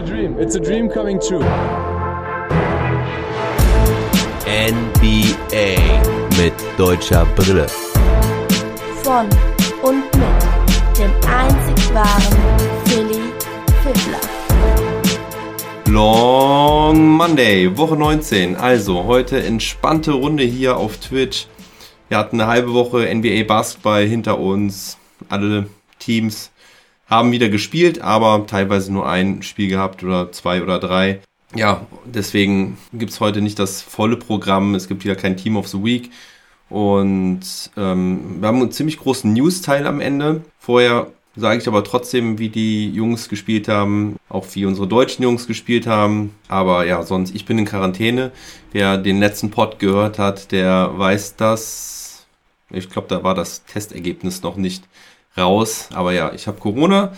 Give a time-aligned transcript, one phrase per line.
[0.00, 0.38] a dream.
[0.38, 1.44] It's a dream coming true.
[4.46, 5.76] NBA
[6.38, 7.66] mit deutscher Brille.
[9.02, 9.28] Von
[9.82, 12.38] und mit dem einzig wahren
[12.86, 13.20] Philly
[13.82, 14.20] Fiddler.
[15.86, 18.56] Long Monday, Woche 19.
[18.56, 21.46] Also heute entspannte Runde hier auf Twitch.
[22.08, 24.96] Wir hatten eine halbe Woche NBA Basketball hinter uns.
[25.28, 25.66] Alle
[25.98, 26.50] Teams
[27.10, 31.20] haben wieder gespielt, aber teilweise nur ein Spiel gehabt oder zwei oder drei.
[31.54, 34.76] Ja, deswegen gibt's heute nicht das volle Programm.
[34.76, 36.10] Es gibt wieder kein Team of the Week.
[36.68, 37.40] Und
[37.76, 40.44] ähm, wir haben einen ziemlich großen News-Teil am Ende.
[40.60, 45.48] Vorher sage ich aber trotzdem, wie die Jungs gespielt haben, auch wie unsere deutschen Jungs
[45.48, 46.32] gespielt haben.
[46.46, 48.30] Aber ja, sonst, ich bin in Quarantäne.
[48.70, 52.26] Wer den letzten Pod gehört hat, der weiß das.
[52.70, 54.84] Ich glaube, da war das Testergebnis noch nicht
[55.36, 55.88] raus.
[55.92, 57.12] Aber ja, ich habe Corona.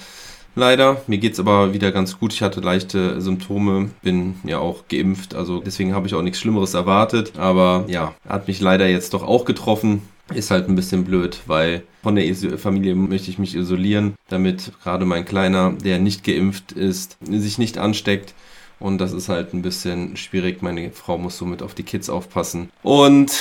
[0.54, 1.00] Leider.
[1.06, 2.32] Mir geht's aber wieder ganz gut.
[2.34, 6.74] Ich hatte leichte Symptome, bin ja auch geimpft, also deswegen habe ich auch nichts Schlimmeres
[6.74, 7.38] erwartet.
[7.38, 10.02] Aber ja, hat mich leider jetzt doch auch getroffen.
[10.34, 15.04] Ist halt ein bisschen blöd, weil von der Familie möchte ich mich isolieren, damit gerade
[15.04, 18.34] mein Kleiner, der nicht geimpft ist, sich nicht ansteckt.
[18.78, 20.60] Und das ist halt ein bisschen schwierig.
[20.62, 22.70] Meine Frau muss somit auf die Kids aufpassen.
[22.82, 23.32] Und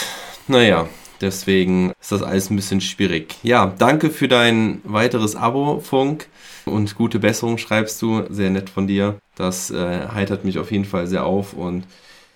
[0.47, 0.87] naja,
[1.21, 3.35] Deswegen ist das alles ein bisschen schwierig.
[3.43, 6.27] Ja, danke für dein weiteres Abo, Funk.
[6.65, 8.23] Und gute Besserung schreibst du.
[8.29, 9.19] Sehr nett von dir.
[9.35, 11.53] Das äh, heitert mich auf jeden Fall sehr auf.
[11.53, 11.85] Und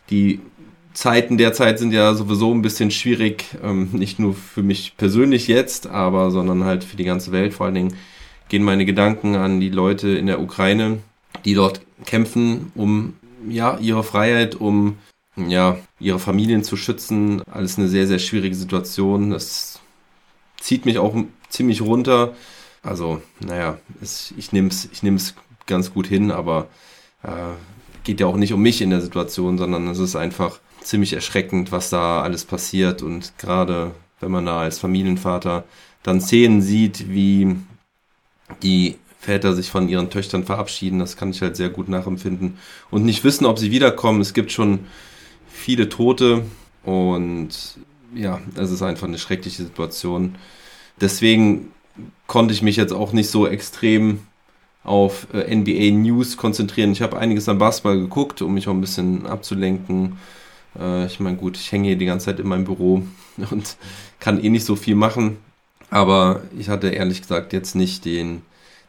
[0.09, 0.39] die
[0.94, 3.45] Zeiten derzeit sind ja sowieso ein bisschen schwierig.
[3.64, 7.53] Ähm, nicht nur für mich persönlich jetzt, aber sondern halt für die ganze Welt.
[7.53, 7.95] Vor allen Dingen
[8.49, 10.99] gehen meine Gedanken an die Leute in der Ukraine,
[11.44, 13.14] die dort kämpfen, um
[13.49, 14.97] ja ihre Freiheit, um
[15.36, 17.41] ja, ihre Familien zu schützen.
[17.52, 19.31] Alles eine sehr, sehr schwierige Situation.
[19.31, 19.80] Das
[20.59, 21.16] zieht mich auch
[21.50, 22.33] ziemlich runter.
[22.81, 25.02] Also, naja, es, ich nehme es ich
[25.66, 26.67] ganz gut hin, aber
[27.23, 27.30] äh,
[28.03, 31.72] geht ja auch nicht um mich in der Situation, sondern es ist einfach ziemlich erschreckend,
[31.72, 33.02] was da alles passiert.
[33.02, 35.65] Und gerade wenn man da als Familienvater
[36.04, 37.55] dann Szenen sieht, wie
[38.61, 42.60] die Väter sich von ihren Töchtern verabschieden, das kann ich halt sehr gut nachempfinden
[42.92, 44.21] und nicht wissen, ob sie wiederkommen.
[44.21, 44.81] Es gibt schon
[45.55, 46.43] viele Tote
[46.83, 47.49] und
[48.14, 50.36] ja, es ist einfach eine schreckliche Situation.
[51.02, 51.71] Deswegen
[52.27, 54.20] konnte ich mich jetzt auch nicht so extrem
[54.83, 56.92] auf äh, NBA News konzentrieren.
[56.92, 60.17] Ich habe einiges an Basketball geguckt, um mich auch ein bisschen abzulenken.
[60.80, 63.04] Äh, ich meine, gut, ich hänge hier die ganze Zeit in meinem Büro
[63.52, 63.77] und
[64.20, 65.37] kann eh nicht so viel machen.
[65.89, 68.42] Aber ich hatte ehrlich gesagt jetzt nicht den,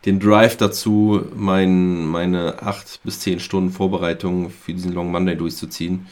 [0.04, 6.06] den Drive dazu, mein, meine acht bis zehn Stunden Vorbereitung für diesen Long Monday durchzuziehen.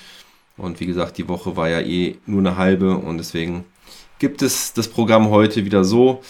[0.57, 3.65] Und wie gesagt, die Woche war ja eh nur eine halbe und deswegen
[4.19, 6.23] gibt es das Programm heute wieder so.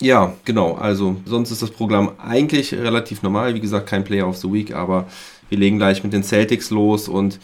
[0.00, 0.74] Ja, genau.
[0.74, 3.54] Also sonst ist das Programm eigentlich relativ normal.
[3.54, 5.06] Wie gesagt, kein Player of the Week, aber
[5.48, 7.38] wir legen gleich mit den Celtics los und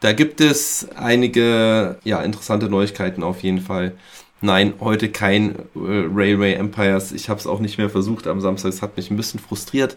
[0.00, 3.96] da gibt es einige ja, interessante Neuigkeiten auf jeden Fall.
[4.42, 7.12] Nein, heute kein äh, Railway Empires.
[7.12, 8.68] Ich habe es auch nicht mehr versucht am Samstag.
[8.68, 9.96] Es hat mich ein bisschen frustriert,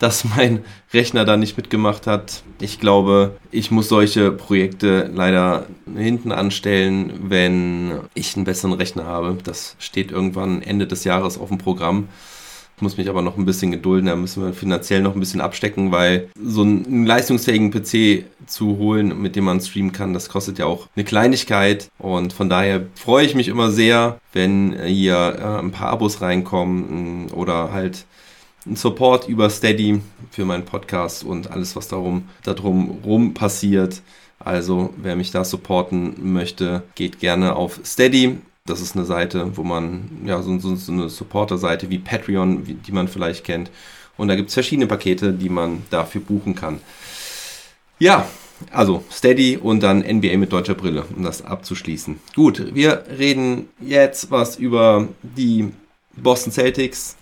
[0.00, 2.42] dass mein Rechner da nicht mitgemacht hat.
[2.60, 9.38] Ich glaube, ich muss solche Projekte leider hinten anstellen, wenn ich einen besseren Rechner habe.
[9.44, 12.08] Das steht irgendwann Ende des Jahres auf dem Programm.
[12.76, 15.42] Ich muss mich aber noch ein bisschen gedulden, da müssen wir finanziell noch ein bisschen
[15.42, 20.58] abstecken, weil so einen leistungsfähigen PC zu holen, mit dem man streamen kann, das kostet
[20.58, 21.90] ja auch eine Kleinigkeit.
[21.98, 27.30] Und von daher freue ich mich immer sehr, wenn hier äh, ein paar Abos reinkommen
[27.32, 28.06] oder halt
[28.70, 30.00] ein Support über Steady
[30.30, 34.00] für meinen Podcast und alles, was darum, darum rum passiert.
[34.38, 38.38] Also, wer mich da supporten möchte, geht gerne auf Steady.
[38.64, 42.74] Das ist eine Seite, wo man, ja, so, so, so eine Supporter-Seite wie Patreon, wie,
[42.74, 43.70] die man vielleicht kennt.
[44.16, 46.80] Und da gibt es verschiedene Pakete, die man dafür buchen kann.
[47.98, 48.26] Ja,
[48.70, 52.20] also Steady und dann NBA mit deutscher Brille, um das abzuschließen.
[52.34, 55.72] Gut, wir reden jetzt was über die
[56.16, 57.16] Boston Celtics,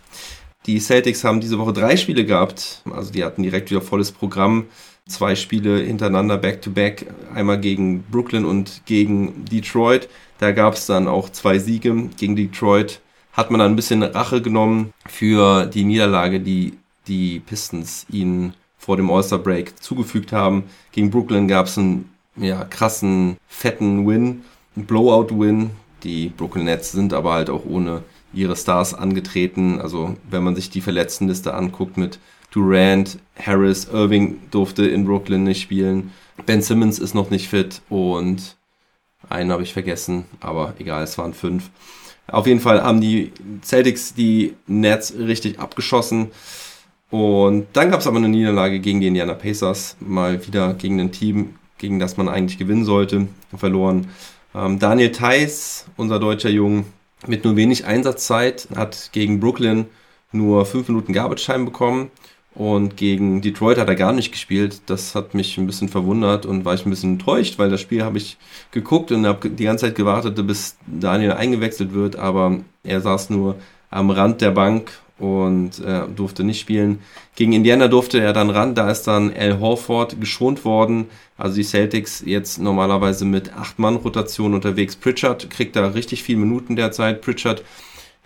[0.68, 2.82] die Celtics haben diese Woche drei Spiele gehabt.
[2.92, 4.66] Also die hatten direkt wieder volles Programm.
[5.08, 7.06] Zwei Spiele hintereinander, back-to-back.
[7.06, 10.10] -back, einmal gegen Brooklyn und gegen Detroit.
[10.38, 12.10] Da gab es dann auch zwei Siege.
[12.18, 13.00] Gegen Detroit
[13.32, 16.74] hat man dann ein bisschen Rache genommen für die Niederlage, die
[17.06, 20.64] die Pistons ihnen vor dem All-Star-Break zugefügt haben.
[20.92, 24.42] Gegen Brooklyn gab es einen ja, krassen, fetten Win,
[24.76, 25.70] einen Blowout-Win.
[26.02, 28.02] Die Brooklyn Nets sind aber halt auch ohne
[28.38, 29.80] ihre Stars angetreten.
[29.80, 32.18] Also wenn man sich die Verletztenliste anguckt mit
[32.50, 36.12] Durant, Harris, Irving durfte in Brooklyn nicht spielen.
[36.46, 38.56] Ben Simmons ist noch nicht fit und
[39.28, 41.70] einen habe ich vergessen, aber egal, es waren fünf.
[42.28, 43.32] Auf jeden Fall haben die
[43.62, 46.28] Celtics die Nets richtig abgeschossen.
[47.10, 51.10] Und dann gab es aber eine Niederlage gegen die Indiana Pacers, mal wieder gegen ein
[51.10, 54.08] Team, gegen das man eigentlich gewinnen sollte, verloren.
[54.54, 56.84] Ähm, Daniel Theiss, unser deutscher Jung,
[57.26, 59.86] mit nur wenig Einsatzzeit, hat gegen Brooklyn
[60.32, 62.10] nur fünf Minuten Garbage Time bekommen
[62.54, 64.82] und gegen Detroit hat er gar nicht gespielt.
[64.86, 68.02] Das hat mich ein bisschen verwundert und war ich ein bisschen enttäuscht, weil das Spiel
[68.02, 68.36] habe ich
[68.72, 73.56] geguckt und habe die ganze Zeit gewartet, bis Daniel eingewechselt wird, aber er saß nur
[73.90, 77.00] am Rand der Bank und äh, durfte nicht spielen.
[77.36, 81.06] Gegen Indiana durfte er dann ran, da ist dann Al Horford geschont worden.
[81.38, 84.96] Also die Celtics jetzt normalerweise mit 8-Mann-Rotation unterwegs.
[84.96, 87.22] Pritchard kriegt da richtig viel Minuten derzeit.
[87.22, 87.64] Pritchard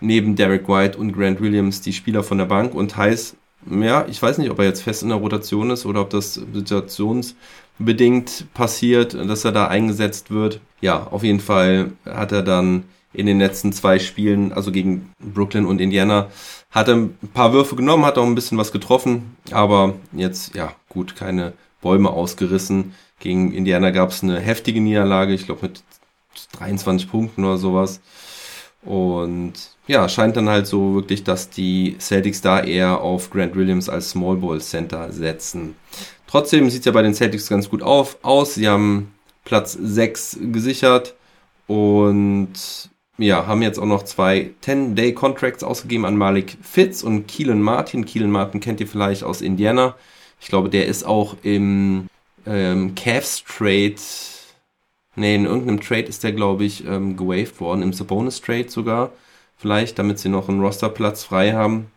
[0.01, 3.35] neben Derek White und Grant Williams die Spieler von der Bank und heiß,
[3.69, 6.33] ja, ich weiß nicht, ob er jetzt fest in der Rotation ist oder ob das
[6.33, 10.59] situationsbedingt passiert, dass er da eingesetzt wird.
[10.81, 12.83] Ja, auf jeden Fall hat er dann
[13.13, 16.29] in den letzten zwei Spielen, also gegen Brooklyn und Indiana,
[16.71, 20.73] hat er ein paar Würfe genommen, hat auch ein bisschen was getroffen, aber jetzt, ja,
[20.89, 22.95] gut, keine Bäume ausgerissen.
[23.19, 25.83] Gegen Indiana gab es eine heftige Niederlage, ich glaube mit
[26.57, 28.01] 23 Punkten oder sowas.
[28.81, 29.53] Und
[29.87, 34.09] ja, scheint dann halt so wirklich, dass die Celtics da eher auf Grant Williams als
[34.09, 35.75] Small Ball Center setzen.
[36.27, 38.55] Trotzdem sieht es ja bei den Celtics ganz gut auf, aus.
[38.55, 39.13] Sie haben
[39.45, 41.13] Platz 6 gesichert
[41.67, 42.53] und
[43.17, 48.05] ja, haben jetzt auch noch zwei 10-Day-Contracts ausgegeben an Malik Fitz und Keelan Martin.
[48.05, 49.95] Keelan Martin kennt ihr vielleicht aus Indiana.
[50.43, 52.07] Ich glaube, der ist auch im
[52.45, 53.95] ähm, Cavs Trade,
[55.15, 59.11] nee, in irgendeinem Trade ist der, glaube ich, ähm, gewaved worden, im Sabonis Trade sogar.
[59.57, 61.87] Vielleicht, damit sie noch einen Rosterplatz frei haben.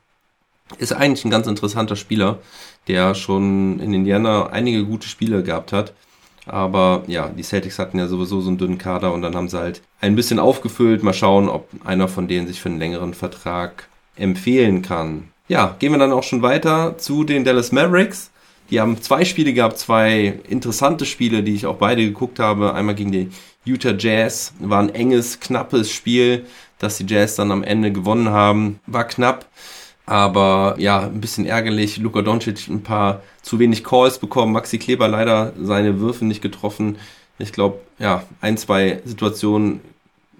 [0.78, 2.38] Ist eigentlich ein ganz interessanter Spieler,
[2.86, 5.92] der schon in Indiana einige gute Spiele gehabt hat.
[6.46, 9.58] Aber ja, die Celtics hatten ja sowieso so einen dünnen Kader und dann haben sie
[9.58, 11.02] halt ein bisschen aufgefüllt.
[11.02, 15.30] Mal schauen, ob einer von denen sich für einen längeren Vertrag empfehlen kann.
[15.48, 18.30] Ja, gehen wir dann auch schon weiter zu den Dallas Mavericks.
[18.70, 22.74] Die haben zwei Spiele gehabt, zwei interessante Spiele, die ich auch beide geguckt habe.
[22.74, 23.28] Einmal gegen die
[23.64, 24.52] Utah Jazz.
[24.58, 26.46] War ein enges, knappes Spiel,
[26.78, 28.80] das die Jazz dann am Ende gewonnen haben.
[28.86, 29.46] War knapp.
[30.04, 31.98] Aber ja, ein bisschen ärgerlich.
[31.98, 34.52] Luka Doncic ein paar zu wenig Calls bekommen.
[34.52, 36.96] Maxi Kleber leider seine Würfe nicht getroffen.
[37.38, 39.80] Ich glaube, ja, ein, zwei Situationen,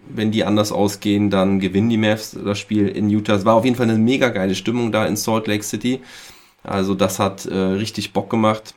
[0.08, 3.34] wenn die anders ausgehen, dann gewinnen die Mavs das Spiel in Utah.
[3.34, 6.00] Es war auf jeden Fall eine mega geile Stimmung da in Salt Lake City.
[6.66, 8.74] Also das hat äh, richtig Bock gemacht.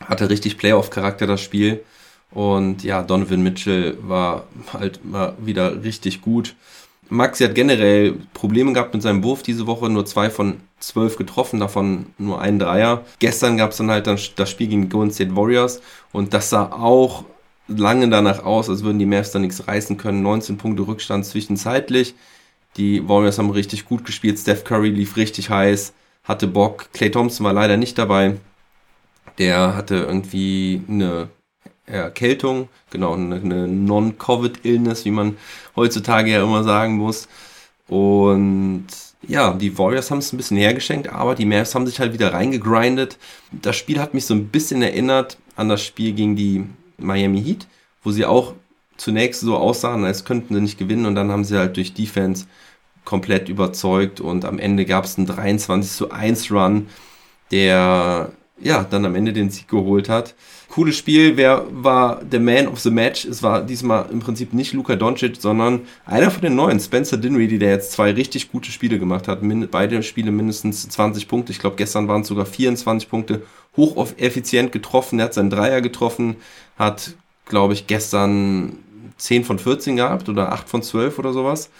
[0.00, 1.82] Hatte richtig Playoff-Charakter das Spiel.
[2.30, 6.54] Und ja, Donovan Mitchell war halt mal wieder richtig gut.
[7.08, 11.60] Maxi hat generell Probleme gehabt mit seinem Wurf diese Woche, nur zwei von zwölf getroffen,
[11.60, 13.04] davon nur ein Dreier.
[13.18, 15.82] Gestern gab es dann halt das Spiel gegen Golden State Warriors
[16.12, 17.24] und das sah auch
[17.68, 20.22] lange danach aus, als würden die Mavs da nichts reißen können.
[20.22, 22.14] 19 Punkte Rückstand zwischenzeitlich.
[22.78, 24.38] Die Warriors haben richtig gut gespielt.
[24.38, 25.92] Steph Curry lief richtig heiß,
[26.24, 26.88] hatte Bock.
[26.92, 28.36] Clay Thompson war leider nicht dabei.
[29.38, 31.28] Der hatte irgendwie eine
[31.86, 35.36] Erkältung, genau, eine, Non-Covid-Illness, wie man
[35.74, 37.28] heutzutage ja immer sagen muss.
[37.88, 38.86] Und
[39.26, 42.32] ja, die Warriors haben es ein bisschen hergeschenkt, aber die Mavs haben sich halt wieder
[42.32, 43.18] reingegrindet.
[43.50, 46.64] Das Spiel hat mich so ein bisschen erinnert an das Spiel gegen die
[46.98, 47.66] Miami Heat,
[48.02, 48.54] wo sie auch
[48.96, 52.46] zunächst so aussahen, als könnten sie nicht gewinnen und dann haben sie halt durch Defense
[53.04, 56.88] komplett überzeugt und am Ende gab es einen 23 zu 1 Run,
[57.50, 60.34] der ja dann am Ende den Sieg geholt hat
[60.72, 61.36] cooles Spiel.
[61.36, 63.26] Wer war der Man of the Match?
[63.26, 67.58] Es war diesmal im Prinzip nicht Luka Doncic, sondern einer von den neuen, Spencer Dinwiddie,
[67.58, 69.40] der jetzt zwei richtig gute Spiele gemacht hat.
[69.70, 71.52] beide Spiele mindestens 20 Punkte.
[71.52, 73.42] Ich glaube, gestern waren es sogar 24 Punkte.
[73.76, 75.18] Hocheffizient getroffen.
[75.18, 76.36] Er hat seinen Dreier getroffen.
[76.78, 78.78] Hat, glaube ich, gestern
[79.18, 81.70] 10 von 14 gehabt oder 8 von 12 oder sowas.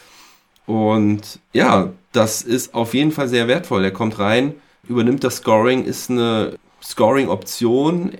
[0.65, 3.83] Und ja, das ist auf jeden Fall sehr wertvoll.
[3.83, 4.55] Er kommt rein,
[4.87, 8.11] übernimmt das Scoring, ist eine Scoring-Option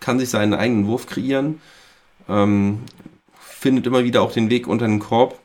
[0.00, 1.60] kann sich seinen eigenen Wurf kreieren,
[2.28, 2.82] ähm,
[3.40, 5.38] findet immer wieder auch den Weg unter den Korb,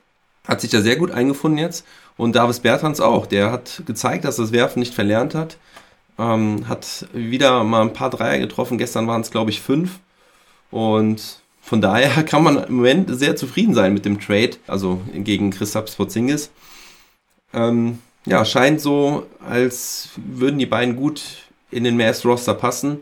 [0.48, 1.86] hat sich da sehr gut eingefunden jetzt.
[2.16, 5.58] Und Davis Bertans auch, der hat gezeigt, dass das Werfen nicht verlernt hat.
[6.20, 8.78] Ähm, hat wieder mal ein paar Dreier getroffen.
[8.78, 10.00] Gestern waren es, glaube ich, fünf.
[10.70, 15.50] Und von daher kann man im Moment sehr zufrieden sein mit dem Trade, also gegen
[15.50, 16.52] Christoph Porzingis.
[17.54, 21.22] Ähm, ja, scheint so, als würden die beiden gut
[21.72, 23.00] in den Mavs-Roster passen.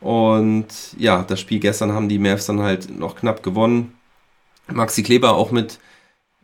[0.00, 0.66] Und
[0.98, 3.94] ja, das Spiel gestern haben die Mavs dann halt noch knapp gewonnen.
[4.70, 5.78] Maxi Kleber auch mit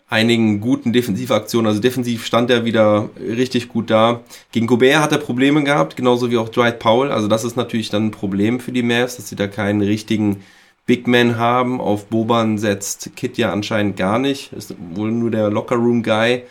[0.08, 1.66] einigen guten Defensivaktionen.
[1.66, 4.22] Also defensiv stand er wieder richtig gut da.
[4.50, 7.12] Gegen Gobert hat er Probleme gehabt, genauso wie auch Dwight Powell.
[7.12, 10.42] Also das ist natürlich dann ein Problem für die Mavs, dass sie da keinen richtigen
[10.90, 11.80] Big Man haben.
[11.80, 14.52] Auf Boban setzt Kit ja anscheinend gar nicht.
[14.52, 16.42] Ist wohl nur der Locker Room Guy.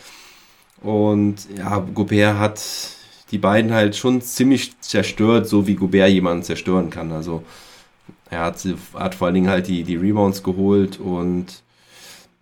[0.81, 2.63] Und ja, Gobert hat
[3.31, 7.11] die beiden halt schon ziemlich zerstört, so wie Gobert jemanden zerstören kann.
[7.11, 7.43] Also
[8.29, 11.61] er hat, hat vor allen Dingen halt die, die Rebounds geholt und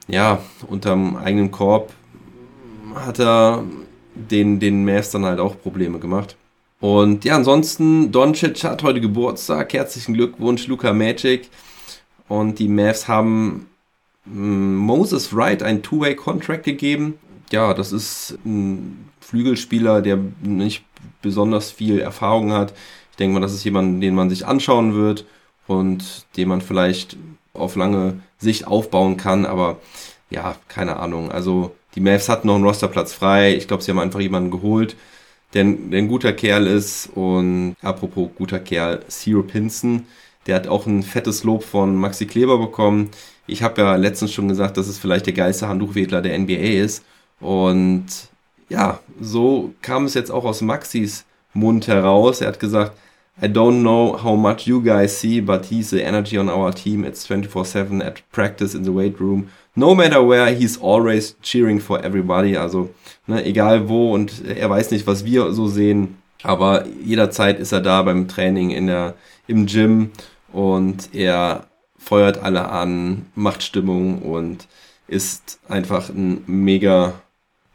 [0.07, 1.93] ja, unterm eigenen Korb
[2.93, 3.63] hat er
[4.13, 6.35] den, den Mavs dann halt auch Probleme gemacht.
[6.79, 9.73] Und ja, ansonsten, Doncic hat heute Geburtstag.
[9.73, 11.49] Herzlichen Glückwunsch, Luca Magic.
[12.27, 13.67] Und die Mavs haben
[14.25, 17.15] mm, Moses Wright ein Two-Way-Contract gegeben.
[17.51, 20.83] Ja, das ist ein Flügelspieler, der nicht
[21.21, 22.73] besonders viel Erfahrung hat.
[23.11, 25.25] Ich denke mal, das ist jemand, den man sich anschauen wird
[25.67, 27.17] und den man vielleicht
[27.53, 29.45] auf lange Sicht aufbauen kann.
[29.45, 29.79] Aber
[30.29, 31.31] ja, keine Ahnung.
[31.31, 33.55] Also die Mavs hatten noch einen Rosterplatz frei.
[33.55, 34.95] Ich glaube, sie haben einfach jemanden geholt,
[35.53, 37.09] der, der ein guter Kerl ist.
[37.15, 40.05] Und apropos guter Kerl, Ciro Pinson,
[40.47, 43.09] der hat auch ein fettes Lob von Maxi Kleber bekommen.
[43.45, 47.03] Ich habe ja letztens schon gesagt, dass es vielleicht der geilste Handtuchwedler der NBA ist.
[47.39, 48.05] Und
[48.69, 52.41] ja, so kam es jetzt auch aus Maxis Mund heraus.
[52.41, 52.93] Er hat gesagt,
[53.39, 57.03] I don't know how much you guys see, but he's the energy on our team.
[57.03, 59.49] It's 24-7 at practice in the weight room.
[59.75, 62.57] No matter where, he's always cheering for everybody.
[62.57, 62.89] Also,
[63.27, 66.17] ne, egal wo und er weiß nicht, was wir so sehen.
[66.41, 69.13] Aber jederzeit ist er da beim Training in der,
[69.47, 70.11] im Gym
[70.57, 71.67] und er
[71.99, 74.67] feuert alle an, macht Stimmung und
[75.07, 77.13] ist einfach ein mega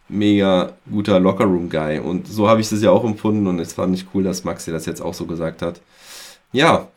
[0.09, 2.01] mega guter Lockerroom-Guy.
[2.01, 4.73] Und so habe ich das ja auch empfunden und es fand ich cool, dass Maxi
[4.73, 5.81] das jetzt auch so gesagt hat.
[6.51, 6.89] Ja,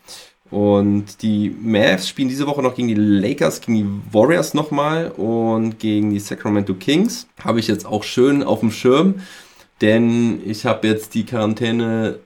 [0.50, 5.78] und die Mavs spielen diese Woche noch gegen die Lakers, gegen die Warriors nochmal und
[5.78, 7.28] gegen die Sacramento Kings.
[7.44, 9.22] Habe ich jetzt auch schön auf dem Schirm,
[9.82, 11.26] denn ich habe jetzt die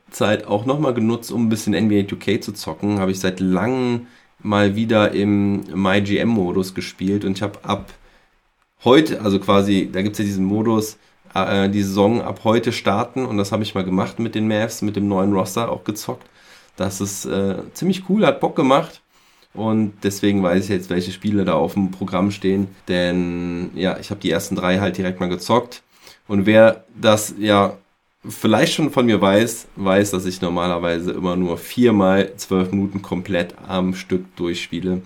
[0.09, 2.99] Quarantänezeit auch nochmal genutzt, um ein bisschen NBA 2K zu zocken.
[2.99, 4.07] Habe ich seit langem
[4.39, 7.93] mal wieder im MyGM-Modus gespielt und ich habe ab
[8.83, 10.97] heute, also quasi, da gibt es ja diesen Modus,
[11.33, 14.81] äh, die Saison ab heute starten und das habe ich mal gemacht mit den Mavs,
[14.81, 16.25] mit dem neuen Roster auch gezockt.
[16.77, 19.01] Das ist äh, ziemlich cool, hat Bock gemacht.
[19.53, 22.67] Und deswegen weiß ich jetzt, welche Spiele da auf dem Programm stehen.
[22.87, 25.81] Denn ja, ich habe die ersten drei halt direkt mal gezockt.
[26.27, 27.75] Und wer das ja
[28.27, 33.55] vielleicht schon von mir weiß, weiß, dass ich normalerweise immer nur viermal zwölf Minuten komplett
[33.67, 35.01] am Stück durchspiele.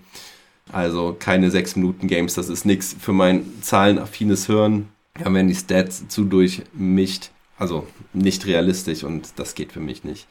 [0.71, 4.89] Also keine 6 Minuten Games, das ist nichts für mein zahlenaffines Hirn.
[5.19, 7.29] Ja, wenn die Stats zu durchmischt,
[7.59, 10.27] also nicht realistisch und das geht für mich nicht.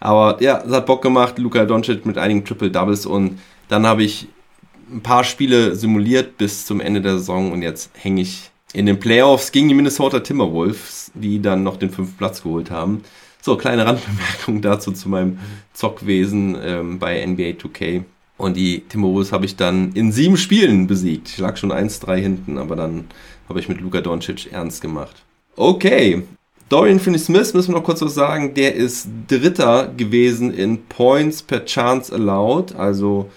[0.00, 3.38] Aber ja, es hat Bock gemacht, Luka Doncic mit einigen Triple Doubles und
[3.68, 4.28] dann habe ich
[4.90, 9.00] ein paar Spiele simuliert bis zum Ende der Saison und jetzt hänge ich in den
[9.00, 13.02] Playoffs gegen die Minnesota Timberwolves, die dann noch den fünften Platz geholt haben.
[13.40, 15.38] So, kleine Randbemerkung dazu zu meinem
[15.72, 18.04] Zockwesen ähm, bei NBA 2K.
[18.36, 21.28] Und die Timberwolves habe ich dann in sieben Spielen besiegt.
[21.28, 23.04] Ich lag schon 1-3 hinten, aber dann
[23.48, 25.22] habe ich mit Luka Doncic ernst gemacht.
[25.56, 26.24] Okay,
[26.68, 28.54] Dorian Finney-Smith müssen wir noch kurz was sagen.
[28.54, 33.30] Der ist Dritter gewesen in Points per Chance allowed, also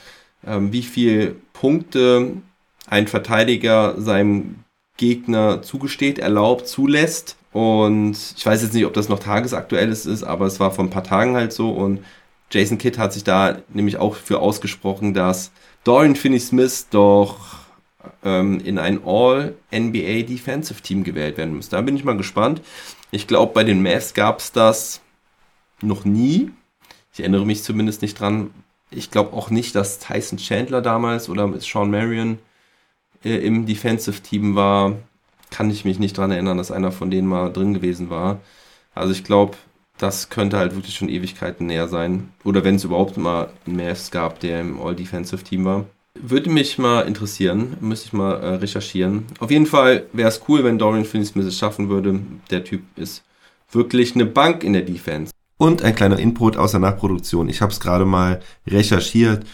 [0.46, 2.32] ähm, wie viel Punkte
[2.88, 4.56] ein Verteidiger seinem
[4.98, 7.38] Gegner zugesteht, erlaubt, zulässt.
[7.54, 10.90] Und ich weiß jetzt nicht, ob das noch tagesaktuell ist, aber es war vor ein
[10.90, 11.72] paar Tagen halt so.
[11.72, 12.04] Und
[12.52, 15.52] Jason Kidd hat sich da nämlich auch für ausgesprochen, dass
[15.84, 17.40] Dorian Finney-Smith doch
[18.24, 21.70] ähm, in ein All-NBA Defensive Team gewählt werden muss.
[21.70, 22.62] Da bin ich mal gespannt.
[23.12, 25.02] Ich glaube, bei den Mavs gab es das
[25.82, 26.52] noch nie.
[27.14, 28.52] Ich erinnere mich zumindest nicht dran.
[28.90, 32.40] Ich glaube auch nicht, dass Tyson Chandler damals oder Sean Marion
[33.24, 34.94] äh, im Defensive Team war.
[35.50, 38.42] Kann ich mich nicht dran erinnern, dass einer von denen mal drin gewesen war.
[38.94, 39.58] Also ich glaube,
[39.98, 42.32] das könnte halt wirklich schon Ewigkeiten näher sein.
[42.44, 45.86] Oder wenn es überhaupt mal einen Mavs gab, der im All-Defensive-Team war.
[46.20, 49.26] Würde mich mal interessieren, müsste ich mal äh, recherchieren.
[49.40, 52.20] Auf jeden Fall wäre es cool, wenn Dorian Finney-Smith es schaffen würde.
[52.50, 53.24] Der Typ ist
[53.72, 55.32] wirklich eine Bank in der Defense.
[55.58, 57.50] Und ein kleiner Input aus der Nachproduktion.
[57.50, 59.46] Ich habe es gerade mal recherchiert.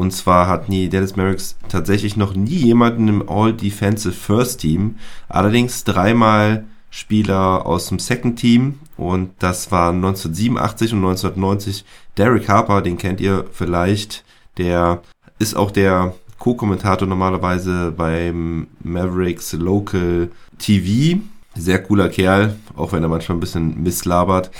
[0.00, 4.94] Und zwar hat nie Dennis Merricks tatsächlich noch nie jemanden im All-Defensive First Team.
[5.28, 11.84] Allerdings dreimal Spieler aus dem Second Team und das waren 1987 und 1990
[12.16, 14.24] Derek Harper, den kennt ihr vielleicht,
[14.56, 15.02] der
[15.38, 21.20] ist auch der Co-Kommentator normalerweise beim Mavericks Local TV.
[21.56, 24.50] Sehr cooler Kerl, auch wenn er manchmal ein bisschen misslabert.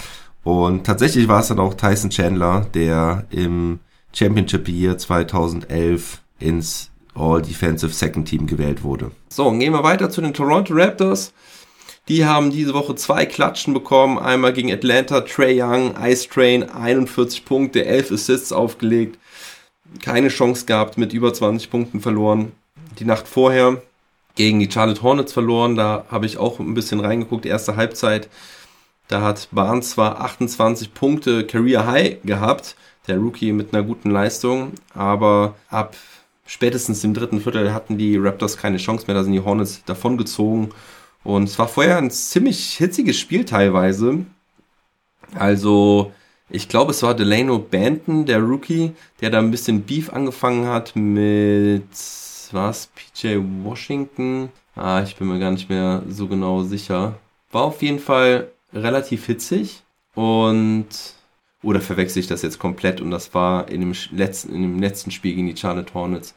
[0.44, 3.78] Und tatsächlich war es dann auch Tyson Chandler, der im
[4.12, 9.10] Championship Year 2011 ins All Defensive Second Team gewählt wurde.
[9.28, 11.32] So, gehen wir weiter zu den Toronto Raptors.
[12.08, 14.18] Die haben diese Woche zwei Klatschen bekommen.
[14.18, 19.18] Einmal gegen Atlanta, Trey Young, Ice Train, 41 Punkte, 11 Assists aufgelegt.
[20.02, 22.52] Keine Chance gehabt, mit über 20 Punkten verloren.
[22.98, 23.82] Die Nacht vorher
[24.34, 25.76] gegen die Charlotte Hornets verloren.
[25.76, 27.46] Da habe ich auch ein bisschen reingeguckt.
[27.46, 28.28] Erste Halbzeit
[29.08, 32.76] Da hat Barnes zwar 28 Punkte Career High gehabt,
[33.10, 35.96] der Rookie mit einer guten Leistung, aber ab
[36.46, 40.70] spätestens im dritten Viertel hatten die Raptors keine Chance mehr, da sind die Hornets davongezogen.
[41.22, 44.24] Und es war vorher ein ziemlich hitziges Spiel teilweise.
[45.34, 46.12] Also,
[46.48, 50.96] ich glaube, es war Delano Banton, der Rookie, der da ein bisschen Beef angefangen hat
[50.96, 51.84] mit,
[52.52, 54.48] was, PJ Washington?
[54.74, 57.18] Ah, ich bin mir gar nicht mehr so genau sicher.
[57.52, 59.82] War auf jeden Fall relativ hitzig
[60.14, 60.86] und
[61.62, 65.10] oder verwechsel ich das jetzt komplett und das war in dem letzten, in dem letzten
[65.10, 66.34] Spiel gegen die Charlotte Hornets.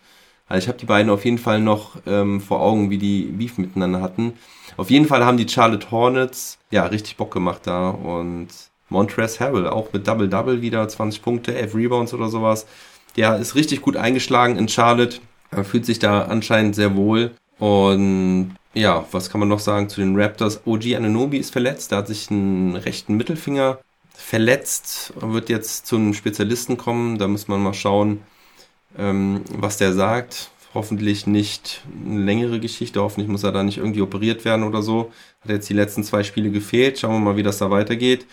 [0.48, 3.58] Also ich habe die beiden auf jeden Fall noch ähm, vor Augen, wie die Beef
[3.58, 4.34] miteinander hatten.
[4.76, 8.48] Auf jeden Fall haben die Charlotte Hornets ja richtig Bock gemacht da und
[8.90, 12.68] Montrezl Harrell auch mit Double-Double wieder, 20 Punkte, 11 Rebounds oder sowas.
[13.16, 15.20] Der ist richtig gut eingeschlagen in Charlotte,
[15.52, 20.02] er fühlt sich da anscheinend sehr wohl und ja, was kann man noch sagen zu
[20.02, 20.62] den Raptors?
[20.66, 23.78] OG Ananobi ist verletzt, der hat sich einen rechten Mittelfinger
[24.24, 28.22] verletzt, wird jetzt zu einem Spezialisten kommen, da muss man mal schauen,
[28.98, 30.50] ähm, was der sagt.
[30.74, 35.12] Hoffentlich nicht eine längere Geschichte, hoffentlich muss er da nicht irgendwie operiert werden oder so.
[35.42, 38.26] Hat jetzt die letzten zwei Spiele gefehlt, schauen wir mal, wie das da weitergeht.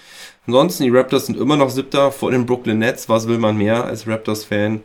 [0.46, 3.84] Ansonsten, die Raptors sind immer noch siebter vor den Brooklyn Nets, was will man mehr
[3.84, 4.80] als Raptors-Fan?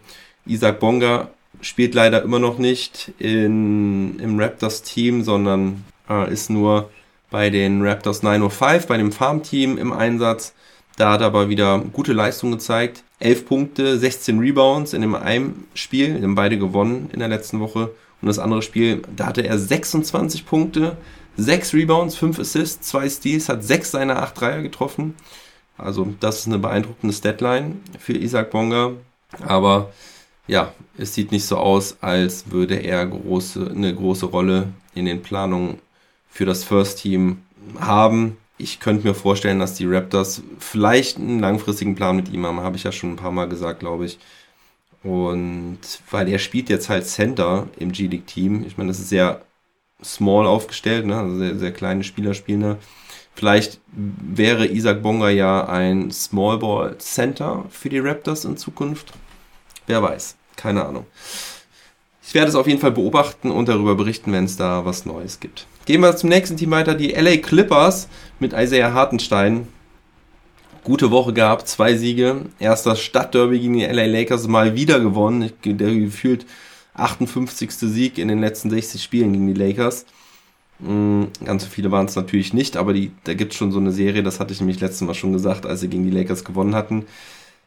[0.45, 1.29] Isaac Bonga
[1.61, 6.89] spielt leider immer noch nicht in, im Raptors-Team, sondern äh, ist nur
[7.29, 10.53] bei den Raptors 905, bei dem Farm-Team im Einsatz.
[10.97, 13.03] Da hat er aber wieder gute Leistung gezeigt.
[13.19, 16.21] 11 Punkte, 16 Rebounds in dem einen Spiel.
[16.21, 17.91] Haben beide gewonnen in der letzten Woche.
[18.21, 20.97] Und das andere Spiel, da hatte er 26 Punkte,
[21.37, 25.15] 6 Rebounds, 5 Assists, 2 Steals, hat 6 seiner 8 Dreier getroffen.
[25.77, 28.91] Also das ist eine beeindruckende Statline für Isaac Bonga.
[29.45, 29.91] Aber
[30.47, 35.21] ja, es sieht nicht so aus, als würde er große, eine große Rolle in den
[35.21, 35.79] Planungen
[36.29, 37.41] für das First Team
[37.79, 42.61] haben ich könnte mir vorstellen, dass die Raptors vielleicht einen langfristigen Plan mit ihm haben,
[42.61, 44.17] habe ich ja schon ein paar Mal gesagt, glaube ich.
[45.03, 48.65] Und weil er spielt jetzt halt Center im G-League-Team.
[48.65, 49.41] Ich meine, das ist sehr
[50.03, 51.17] small aufgestellt, ne?
[51.17, 52.77] also sehr, sehr kleine Spieler spielen da.
[53.35, 59.11] Vielleicht wäre Isaac Bonga ja ein Small Ball Center für die Raptors in Zukunft.
[59.87, 61.05] Wer weiß, keine Ahnung.
[62.27, 65.39] Ich werde es auf jeden Fall beobachten und darüber berichten, wenn es da was Neues
[65.39, 65.67] gibt.
[65.85, 66.95] Gehen wir zum nächsten Team weiter.
[66.95, 68.07] Die LA Clippers
[68.39, 69.67] mit Isaiah Hartenstein.
[70.83, 72.47] Gute Woche gehabt, zwei Siege.
[72.59, 75.51] Erster Stadtderby gegen die LA Lakers mal wieder gewonnen.
[75.63, 76.45] Der gefühlt
[76.95, 77.71] 58.
[77.71, 80.05] Sieg in den letzten 60 Spielen gegen die Lakers.
[80.79, 83.79] Mm, ganz so viele waren es natürlich nicht, aber die, da gibt es schon so
[83.79, 86.43] eine Serie, das hatte ich nämlich letztes Mal schon gesagt, als sie gegen die Lakers
[86.43, 87.05] gewonnen hatten.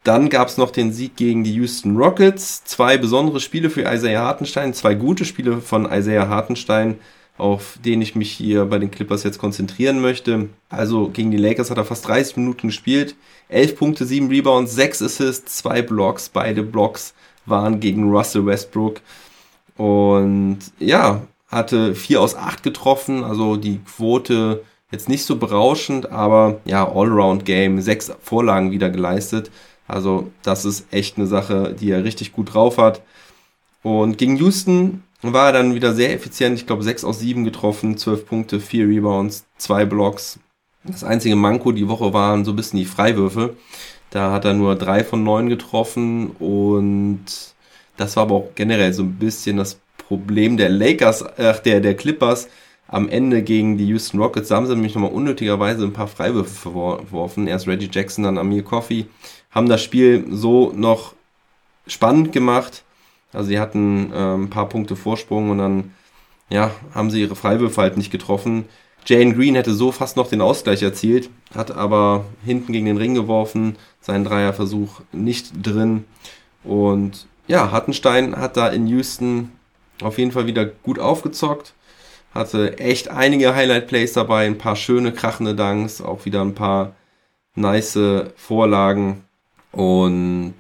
[0.05, 2.65] Dann gab es noch den Sieg gegen die Houston Rockets.
[2.65, 6.99] Zwei besondere Spiele für Isaiah Hartenstein, zwei gute Spiele von Isaiah Hartenstein
[7.39, 10.49] auf den ich mich hier bei den Clippers jetzt konzentrieren möchte.
[10.69, 13.15] Also gegen die Lakers hat er fast 30 Minuten gespielt.
[13.49, 16.29] 11 Punkte, 7 Rebounds, 6 Assists, 2 Blocks.
[16.29, 17.15] Beide Blocks
[17.47, 19.01] waren gegen Russell Westbrook.
[19.77, 23.23] Und ja, hatte 4 aus 8 getroffen.
[23.23, 27.81] Also die Quote jetzt nicht so berauschend, aber ja, Allround-Game.
[27.81, 29.51] 6 Vorlagen wieder geleistet.
[29.89, 33.03] Also das ist echt eine Sache, die er richtig gut drauf hat.
[33.83, 36.59] Und gegen Houston war er dann wieder sehr effizient.
[36.59, 40.39] Ich glaube, 6 aus 7 getroffen, 12 Punkte, 4 Rebounds, 2 Blocks.
[40.85, 43.57] Das einzige Manko die Woche waren so ein bisschen die Freiwürfe.
[44.11, 47.25] Da hat er nur 3 von 9 getroffen und
[47.97, 51.95] das war aber auch generell so ein bisschen das Problem der Lakers, ach, der, der
[51.95, 52.49] Clippers
[52.89, 54.49] am Ende gegen die Houston Rockets.
[54.49, 57.47] Da haben sie nämlich nochmal unnötigerweise ein paar Freiwürfe verworfen.
[57.47, 59.07] Erst Reggie Jackson, dann Amir Coffey.
[59.51, 61.15] Haben das Spiel so noch
[61.87, 62.83] spannend gemacht
[63.33, 65.93] also sie hatten äh, ein paar Punkte Vorsprung und dann
[66.51, 68.65] ja, haben sie ihre Freiwürfe halt nicht getroffen.
[69.05, 73.15] Jane Green hätte so fast noch den Ausgleich erzielt, hat aber hinten gegen den Ring
[73.15, 76.05] geworfen, seinen Dreierversuch nicht drin.
[76.65, 79.53] Und ja, Hattenstein hat da in Houston
[80.03, 81.75] auf jeden Fall wieder gut aufgezockt.
[82.35, 86.93] Hatte echt einige Highlight-Plays dabei, ein paar schöne, krachende Dunks, auch wieder ein paar
[87.55, 87.99] nice
[88.37, 89.25] Vorlagen.
[89.73, 90.55] Und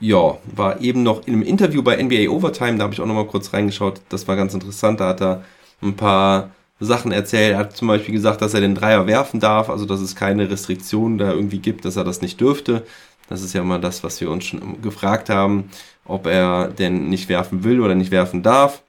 [0.00, 3.14] ja, war eben noch in einem Interview bei NBA Overtime, da habe ich auch noch
[3.14, 5.44] mal kurz reingeschaut, das war ganz interessant, da hat er
[5.82, 7.52] ein paar Sachen erzählt.
[7.52, 10.50] Er hat zum Beispiel gesagt, dass er den Dreier werfen darf, also dass es keine
[10.50, 12.84] Restriktion da irgendwie gibt, dass er das nicht dürfte.
[13.28, 15.70] Das ist ja immer das, was wir uns schon gefragt haben,
[16.04, 18.82] ob er denn nicht werfen will oder nicht werfen darf.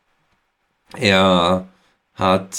[0.98, 1.68] Er
[2.16, 2.58] hat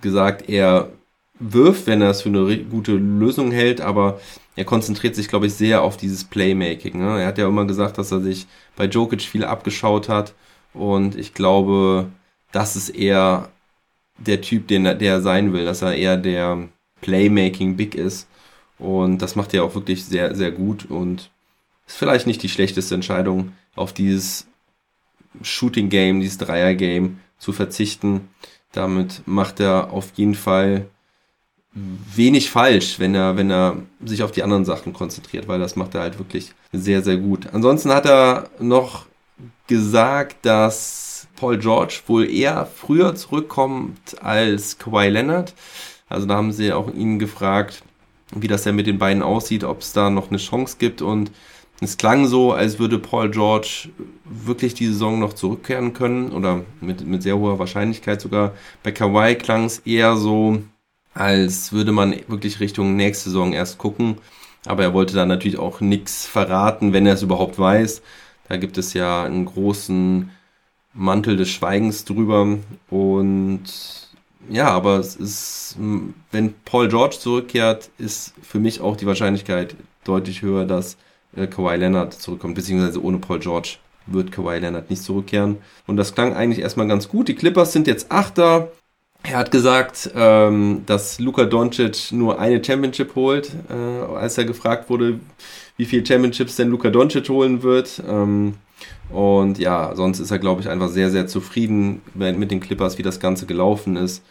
[0.00, 0.90] gesagt, er
[1.38, 4.20] wirft, wenn er es für eine gute Lösung hält, aber
[4.56, 6.98] er konzentriert sich, glaube ich, sehr auf dieses Playmaking.
[6.98, 7.20] Ne?
[7.20, 10.34] Er hat ja immer gesagt, dass er sich bei Jokic viel abgeschaut hat
[10.72, 12.10] und ich glaube,
[12.52, 13.50] das ist eher
[14.18, 16.68] der Typ, den er, der er sein will, dass er eher der
[17.00, 18.28] Playmaking big ist.
[18.78, 21.30] Und das macht er auch wirklich sehr, sehr gut und
[21.86, 24.46] ist vielleicht nicht die schlechteste Entscheidung, auf dieses
[25.42, 28.28] Shooting Game, dieses Dreier Game zu verzichten.
[28.74, 30.86] Damit macht er auf jeden Fall
[31.74, 35.94] wenig falsch, wenn er, wenn er sich auf die anderen Sachen konzentriert, weil das macht
[35.94, 37.48] er halt wirklich sehr, sehr gut.
[37.52, 39.06] Ansonsten hat er noch
[39.66, 45.54] gesagt, dass Paul George wohl eher früher zurückkommt als Kawhi Leonard.
[46.08, 47.82] Also da haben sie auch ihn gefragt,
[48.34, 51.32] wie das ja mit den beiden aussieht, ob es da noch eine Chance gibt und
[51.84, 53.88] es klang so, als würde Paul George
[54.24, 58.52] wirklich die Saison noch zurückkehren können oder mit, mit sehr hoher Wahrscheinlichkeit sogar.
[58.82, 60.62] Bei Kawhi klang es eher so,
[61.14, 64.18] als würde man wirklich Richtung nächste Saison erst gucken.
[64.66, 68.02] Aber er wollte da natürlich auch nichts verraten, wenn er es überhaupt weiß.
[68.48, 70.30] Da gibt es ja einen großen
[70.94, 72.58] Mantel des Schweigens drüber.
[72.90, 73.64] Und
[74.48, 75.76] ja, aber es ist,
[76.30, 80.96] wenn Paul George zurückkehrt, ist für mich auch die Wahrscheinlichkeit deutlich höher, dass
[81.36, 85.58] äh, Kawhi Leonard zurückkommt, beziehungsweise ohne Paul George wird Kawhi Leonard nicht zurückkehren.
[85.86, 87.28] Und das klang eigentlich erstmal ganz gut.
[87.28, 88.70] Die Clippers sind jetzt Achter.
[89.22, 94.90] Er hat gesagt, ähm, dass Luka Doncic nur eine Championship holt, äh, als er gefragt
[94.90, 95.18] wurde,
[95.78, 98.02] wie viele Championships denn Luka Doncic holen wird.
[98.06, 98.54] Ähm,
[99.10, 103.02] und ja, sonst ist er, glaube ich, einfach sehr, sehr zufrieden mit den Clippers, wie
[103.02, 104.22] das Ganze gelaufen ist.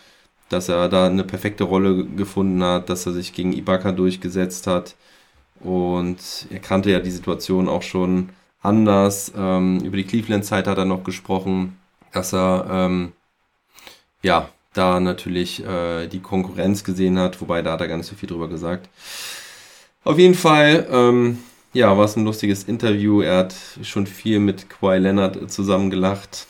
[0.50, 4.96] Dass er da eine perfekte Rolle gefunden hat, dass er sich gegen Ibaka durchgesetzt hat.
[5.64, 8.30] Und er kannte ja die Situation auch schon
[8.62, 9.32] anders.
[9.36, 11.78] Ähm, über die Cleveland-Zeit hat er noch gesprochen,
[12.12, 13.14] dass er ähm,
[14.22, 18.16] ja da natürlich äh, die Konkurrenz gesehen hat, wobei da hat er gar nicht so
[18.16, 18.90] viel drüber gesagt.
[20.04, 21.40] Auf jeden Fall, ähm,
[21.72, 23.22] ja, war es ein lustiges Interview.
[23.22, 26.48] Er hat schon viel mit Kawhi Leonard zusammen gelacht.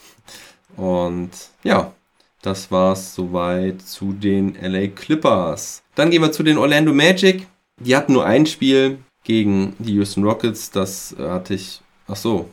[0.75, 1.29] Und
[1.63, 1.93] ja,
[2.41, 5.83] das war's soweit zu den LA Clippers.
[5.95, 7.45] Dann gehen wir zu den Orlando Magic.
[7.79, 10.71] Die hatten nur ein Spiel gegen die Houston Rockets.
[10.71, 11.81] Das hatte ich.
[12.07, 12.49] Ach so.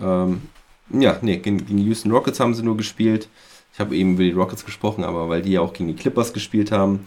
[0.00, 0.42] Ähm,
[0.90, 3.28] ja, nee, gegen die Houston Rockets haben sie nur gespielt.
[3.72, 6.32] Ich habe eben über die Rockets gesprochen, aber weil die ja auch gegen die Clippers
[6.32, 7.06] gespielt haben.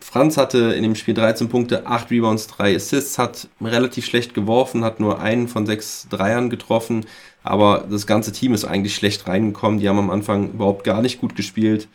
[0.00, 4.82] Franz hatte in dem Spiel 13 Punkte, 8 Rebounds, 3 Assists, hat relativ schlecht geworfen,
[4.82, 7.04] hat nur einen von sechs Dreiern getroffen,
[7.42, 9.78] aber das ganze Team ist eigentlich schlecht reingekommen.
[9.78, 11.88] Die haben am Anfang überhaupt gar nicht gut gespielt.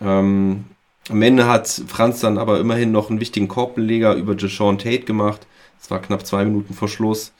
[0.00, 0.64] Ähm,
[1.08, 5.46] am Ende hat Franz dann aber immerhin noch einen wichtigen Korbbeleger über Jashawn Tate gemacht.
[5.80, 7.32] Es war knapp zwei Minuten vor Schluss.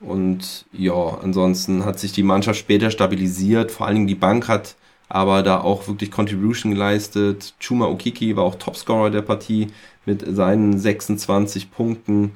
[0.00, 3.70] Und ja, ansonsten hat sich die Mannschaft später stabilisiert.
[3.72, 4.76] Vor allen Dingen die Bank hat
[5.08, 7.54] aber da auch wirklich Contribution geleistet.
[7.60, 9.68] Chuma Okiki war auch Topscorer der Partie
[10.04, 12.32] mit seinen 26 Punkten.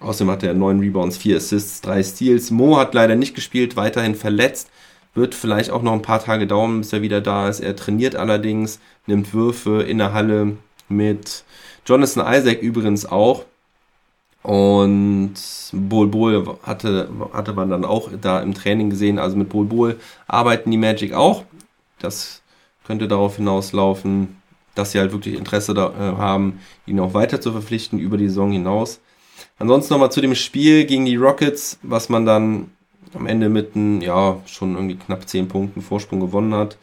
[0.00, 2.50] Außerdem hat er 9 Rebounds, 4 Assists, 3 Steals.
[2.50, 4.68] Mo hat leider nicht gespielt, weiterhin verletzt.
[5.14, 7.60] Wird vielleicht auch noch ein paar Tage dauern, bis er wieder da ist.
[7.60, 10.56] Er trainiert allerdings, nimmt Würfe in der Halle
[10.88, 11.44] mit
[11.84, 13.44] Jonathan Isaac übrigens auch.
[14.42, 15.34] Und
[15.72, 19.18] Bol Bol hatte, hatte man dann auch da im Training gesehen.
[19.18, 21.44] Also mit Bol Bol arbeiten die Magic auch.
[21.98, 22.42] Das
[22.86, 24.36] könnte darauf hinauslaufen,
[24.76, 28.28] dass sie halt wirklich Interesse da, äh, haben, ihn auch weiter zu verpflichten über die
[28.28, 29.00] Saison hinaus.
[29.58, 32.70] Ansonsten nochmal zu dem Spiel gegen die Rockets, was man dann
[33.14, 36.76] am Ende mit einem, ja, schon irgendwie knapp 10 Punkten Vorsprung gewonnen hat.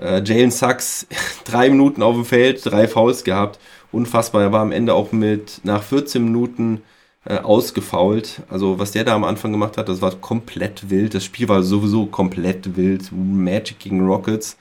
[0.00, 1.06] Äh, Jalen Sachs,
[1.44, 3.58] drei Minuten auf dem Feld, drei Fouls gehabt.
[3.92, 4.42] Unfassbar.
[4.42, 6.82] Er war am Ende auch mit nach 14 Minuten
[7.24, 8.42] äh, ausgefault.
[8.48, 11.14] Also was der da am Anfang gemacht hat, das war komplett wild.
[11.14, 13.10] Das Spiel war sowieso komplett wild.
[13.12, 14.56] Magic gegen Rockets.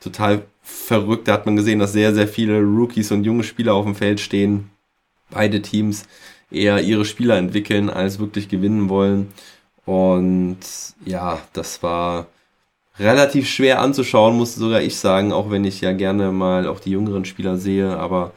[0.00, 1.28] Total verrückt.
[1.28, 4.20] Da hat man gesehen, dass sehr, sehr viele Rookies und junge Spieler auf dem Feld
[4.20, 4.70] stehen.
[5.30, 6.04] Beide Teams
[6.50, 9.28] eher ihre Spieler entwickeln, als wirklich gewinnen wollen.
[9.84, 10.58] Und
[11.04, 12.26] ja, das war
[12.98, 16.90] relativ schwer anzuschauen, muss sogar ich sagen, auch wenn ich ja gerne mal auch die
[16.90, 17.96] jüngeren Spieler sehe.
[17.96, 18.32] Aber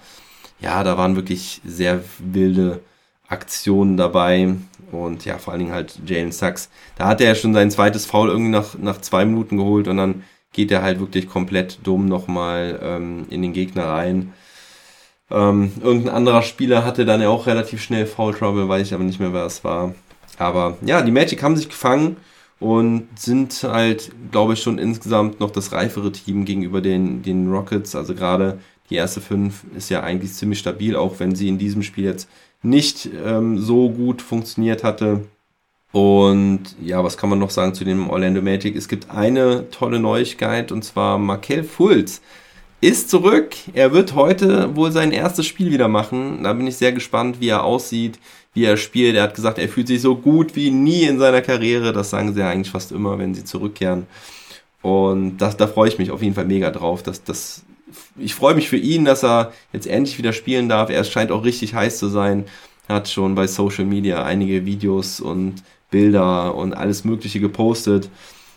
[0.59, 2.81] ja, da waren wirklich sehr wilde
[3.27, 4.55] Aktionen dabei.
[4.91, 6.69] Und ja, vor allen Dingen halt Jalen Sachs.
[6.97, 9.97] Da hat er ja schon sein zweites Foul irgendwie nach, nach zwei Minuten geholt und
[9.97, 14.33] dann geht er halt wirklich komplett dumm nochmal ähm, in den Gegner rein.
[15.29, 19.05] Ähm, irgendein anderer Spieler hatte dann ja auch relativ schnell Foul Trouble, weiß ich aber
[19.05, 19.95] nicht mehr, wer es war.
[20.37, 22.17] Aber ja, die Magic haben sich gefangen
[22.61, 27.95] und sind halt, glaube ich, schon insgesamt noch das reifere Team gegenüber den, den Rockets.
[27.95, 28.59] Also gerade
[28.91, 32.29] die erste fünf ist ja eigentlich ziemlich stabil, auch wenn sie in diesem Spiel jetzt
[32.61, 35.25] nicht ähm, so gut funktioniert hatte.
[35.91, 38.75] Und ja, was kann man noch sagen zu dem Orlando Magic?
[38.75, 42.21] Es gibt eine tolle Neuigkeit und zwar Markel Fultz
[42.79, 43.55] ist zurück.
[43.73, 46.43] Er wird heute wohl sein erstes Spiel wieder machen.
[46.43, 48.19] Da bin ich sehr gespannt, wie er aussieht,
[48.53, 49.15] wie er spielt.
[49.15, 51.93] Er hat gesagt, er fühlt sich so gut wie nie in seiner Karriere.
[51.93, 54.07] Das sagen sie ja eigentlich fast immer, wenn sie zurückkehren.
[54.81, 57.03] Und das, da freue ich mich auf jeden Fall mega drauf.
[57.03, 57.63] Das, das
[58.17, 60.89] ich freue mich für ihn, dass er jetzt endlich wieder spielen darf.
[60.89, 62.45] Er scheint auch richtig heiß zu sein.
[62.87, 68.09] Er hat schon bei Social Media einige Videos und Bilder und alles Mögliche gepostet.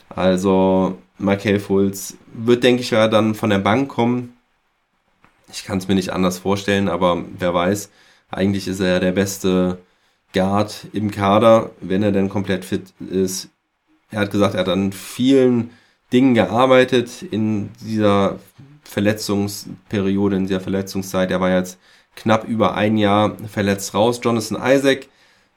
[0.08, 4.36] Also Michael Fultz wird, denke ich, ja dann von der Bank kommen.
[5.52, 7.90] Ich kann es mir nicht anders vorstellen, aber wer weiß,
[8.34, 9.78] eigentlich ist er ja der beste
[10.32, 13.48] Guard im Kader, wenn er denn komplett fit ist.
[14.10, 15.70] Er hat gesagt, er hat an vielen
[16.12, 18.38] Dingen gearbeitet in dieser
[18.84, 21.30] Verletzungsperiode, in dieser Verletzungszeit.
[21.30, 21.78] Er war jetzt
[22.16, 24.20] knapp über ein Jahr verletzt raus.
[24.22, 25.08] Jonathan Isaac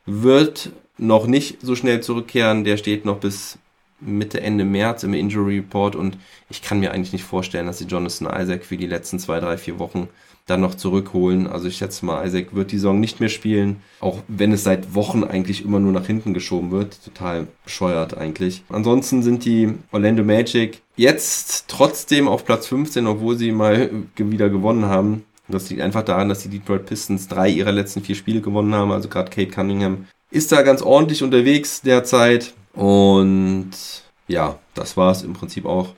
[0.05, 2.63] wird noch nicht so schnell zurückkehren.
[2.63, 3.59] Der steht noch bis
[3.99, 6.17] Mitte, Ende März im Injury Report und
[6.49, 9.57] ich kann mir eigentlich nicht vorstellen, dass sie Jonathan Isaac für die letzten zwei, drei,
[9.57, 10.07] vier Wochen
[10.47, 11.45] dann noch zurückholen.
[11.45, 14.95] Also ich schätze mal, Isaac wird die Saison nicht mehr spielen, auch wenn es seit
[14.95, 16.97] Wochen eigentlich immer nur nach hinten geschoben wird.
[17.03, 18.63] Total bescheuert eigentlich.
[18.69, 24.85] Ansonsten sind die Orlando Magic jetzt trotzdem auf Platz 15, obwohl sie mal wieder gewonnen
[24.85, 25.25] haben.
[25.49, 28.91] Das liegt einfach daran, dass die Detroit Pistons drei ihrer letzten vier Spiele gewonnen haben.
[28.91, 32.53] Also gerade Kate Cunningham ist da ganz ordentlich unterwegs derzeit.
[32.73, 33.71] Und
[34.27, 35.93] ja, das war es im Prinzip auch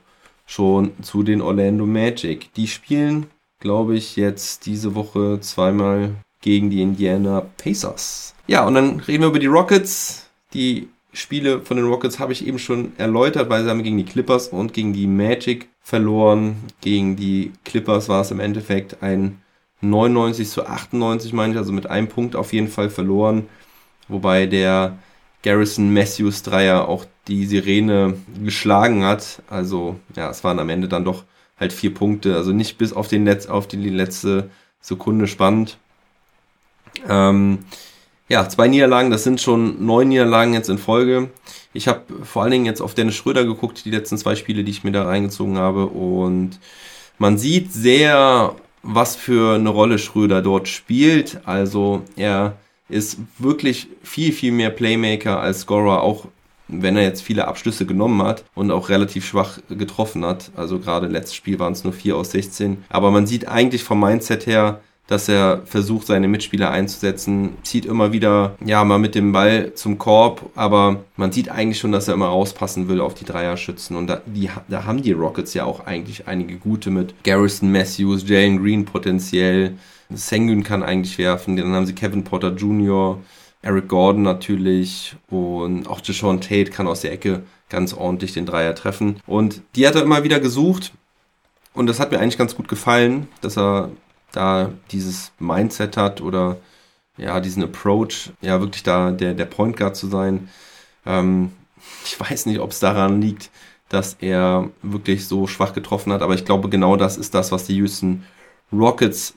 [0.46, 2.52] schon zu den Orlando Magic.
[2.54, 3.26] Die spielen,
[3.60, 8.34] glaube ich, jetzt diese Woche zweimal gegen die Indiana Pacers.
[8.46, 10.26] Ja, und dann reden wir über die Rockets.
[10.54, 14.04] Die Spiele von den Rockets habe ich eben schon erläutert, weil sie haben gegen die
[14.04, 16.56] Clippers und gegen die Magic verloren.
[16.80, 19.40] Gegen die Clippers war es im Endeffekt ein
[19.82, 23.48] 99 zu 98, meine ich, also mit einem Punkt auf jeden Fall verloren.
[24.08, 24.98] Wobei der
[25.42, 29.42] Garrison Matthews Dreier auch die Sirene geschlagen hat.
[29.48, 31.24] Also ja, es waren am Ende dann doch
[31.60, 32.34] halt vier Punkte.
[32.34, 35.76] Also nicht bis auf, den Netz, auf die letzte Sekunde spannend.
[37.08, 37.60] Ähm,
[38.28, 41.30] ja, zwei Niederlagen, das sind schon neun Niederlagen jetzt in Folge.
[41.72, 44.70] Ich habe vor allen Dingen jetzt auf Dennis Schröder geguckt, die letzten zwei Spiele, die
[44.70, 45.86] ich mir da reingezogen habe.
[45.86, 46.58] Und
[47.18, 51.40] man sieht sehr, was für eine Rolle Schröder dort spielt.
[51.44, 52.56] Also er
[52.88, 56.26] ist wirklich viel, viel mehr Playmaker als Scorer, auch
[56.70, 60.50] wenn er jetzt viele Abschlüsse genommen hat und auch relativ schwach getroffen hat.
[60.56, 62.84] Also gerade letztes Spiel waren es nur 4 aus 16.
[62.88, 64.80] Aber man sieht eigentlich vom Mindset her,
[65.10, 69.98] dass er versucht, seine Mitspieler einzusetzen, zieht immer wieder, ja, mal mit dem Ball zum
[69.98, 74.06] Korb, aber man sieht eigentlich schon, dass er immer rauspassen will auf die Dreierschützen und
[74.06, 78.62] da, die, da haben die Rockets ja auch eigentlich einige gute mit Garrison Matthews, Jalen
[78.62, 79.74] Green potenziell,
[80.10, 83.18] Sengun kann eigentlich werfen, dann haben sie Kevin Porter Jr.,
[83.62, 88.74] Eric Gordon natürlich und auch Deshaun Tate kann aus der Ecke ganz ordentlich den Dreier
[88.74, 90.92] treffen und die hat er immer wieder gesucht
[91.74, 93.90] und das hat mir eigentlich ganz gut gefallen, dass er
[94.32, 96.56] da dieses Mindset hat oder
[97.16, 100.48] ja, diesen Approach, ja, wirklich da der, der Point Guard zu sein.
[101.04, 101.52] Ähm,
[102.04, 103.50] ich weiß nicht, ob es daran liegt,
[103.88, 107.64] dass er wirklich so schwach getroffen hat, aber ich glaube, genau das ist das, was
[107.66, 108.24] die Houston
[108.72, 109.34] Rockets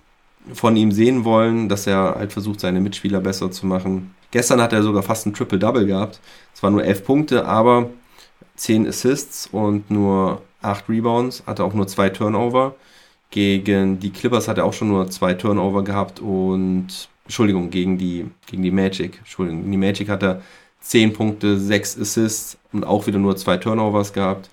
[0.53, 4.13] von ihm sehen wollen, dass er halt versucht, seine Mitspieler besser zu machen.
[4.31, 6.19] Gestern hat er sogar fast ein Triple-Double gehabt.
[6.61, 7.89] Waren nur elf Punkte, aber
[8.55, 12.75] zehn Assists und nur acht Rebounds, hatte auch nur zwei Turnover.
[13.31, 18.27] Gegen die Clippers hat er auch schon nur zwei Turnover gehabt und Entschuldigung, gegen die,
[18.45, 19.17] gegen die Magic.
[19.19, 20.41] Entschuldigung, gegen die Magic hat er
[20.81, 24.49] 10 Punkte, 6 Assists und auch wieder nur zwei Turnovers gehabt.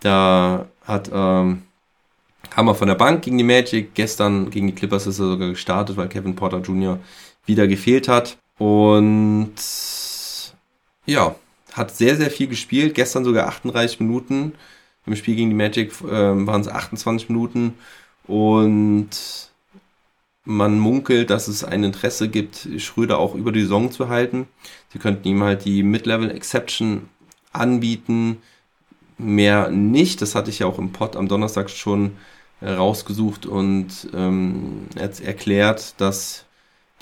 [0.00, 1.62] Da hat ähm,
[2.48, 3.94] kam er von der Bank gegen die Magic.
[3.94, 6.98] Gestern gegen die Clippers ist er sogar gestartet, weil Kevin Porter Jr.
[7.44, 8.38] wieder gefehlt hat.
[8.58, 9.54] Und
[11.06, 11.34] ja,
[11.72, 12.94] hat sehr, sehr viel gespielt.
[12.94, 14.52] Gestern sogar 38 Minuten.
[15.06, 17.74] Im Spiel gegen die Magic äh, waren es 28 Minuten.
[18.26, 19.10] Und
[20.44, 24.46] man munkelt, dass es ein Interesse gibt, Schröder auch über die Saison zu halten.
[24.92, 27.08] Sie könnten ihm halt die Mid-Level Exception
[27.52, 28.38] anbieten.
[29.20, 30.22] Mehr nicht.
[30.22, 32.12] Das hatte ich ja auch im Pod am Donnerstag schon
[32.60, 36.44] äh, rausgesucht und ähm, erklärt, dass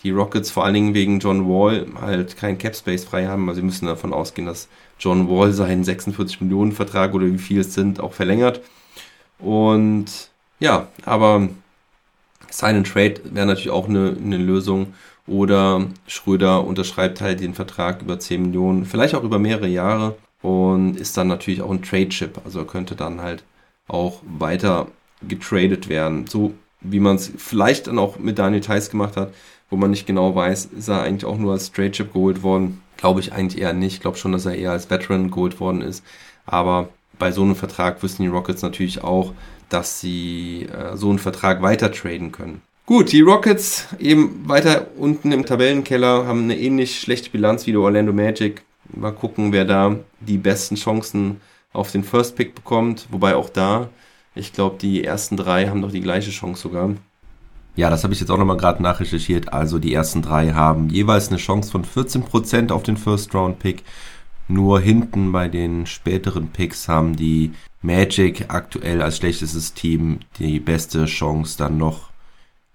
[0.02, 3.48] die Rockets vor allen Dingen wegen John Wall halt kein Cap Space frei haben.
[3.48, 4.68] Also sie müssen davon ausgehen, dass
[5.00, 8.60] John Wall seinen 46 Millionen Vertrag oder wie viel es sind auch verlängert.
[9.38, 10.06] Und
[10.60, 11.48] ja, aber
[12.50, 14.94] Sign and Trade wäre natürlich auch eine, eine Lösung.
[15.26, 20.96] Oder Schröder unterschreibt halt den Vertrag über 10 Millionen, vielleicht auch über mehrere Jahre und
[20.96, 22.40] ist dann natürlich auch ein Trade-Chip.
[22.44, 23.44] Also könnte dann halt
[23.88, 24.88] auch weiter
[25.26, 26.26] getradet werden.
[26.26, 29.32] So wie man es vielleicht dann auch mit Daniel Theiss gemacht hat,
[29.70, 32.80] wo man nicht genau weiß, ist er eigentlich auch nur als Trade-Chip geholt worden.
[32.96, 33.94] Glaube ich eigentlich eher nicht.
[33.94, 36.04] Ich glaube schon, dass er eher als Veteran geholt worden ist.
[36.46, 39.32] Aber bei so einem Vertrag wüssten die Rockets natürlich auch,
[39.68, 42.62] dass sie äh, so einen Vertrag weiter traden können.
[42.86, 47.76] Gut, die Rockets eben weiter unten im Tabellenkeller haben eine ähnlich schlechte Bilanz wie die
[47.76, 48.62] Orlando Magic.
[48.94, 51.40] Mal gucken, wer da die besten Chancen
[51.72, 53.06] auf den First Pick bekommt.
[53.10, 53.88] Wobei auch da
[54.34, 56.90] Ich glaube, die ersten drei haben doch die gleiche Chance sogar.
[57.76, 59.52] Ja, das habe ich jetzt auch nochmal gerade nachrecherchiert.
[59.52, 63.84] Also die ersten drei haben jeweils eine Chance von 14% auf den First-Round-Pick.
[64.48, 71.04] Nur hinten bei den späteren Picks haben die Magic aktuell als schlechtestes Team die beste
[71.04, 72.08] Chance, dann noch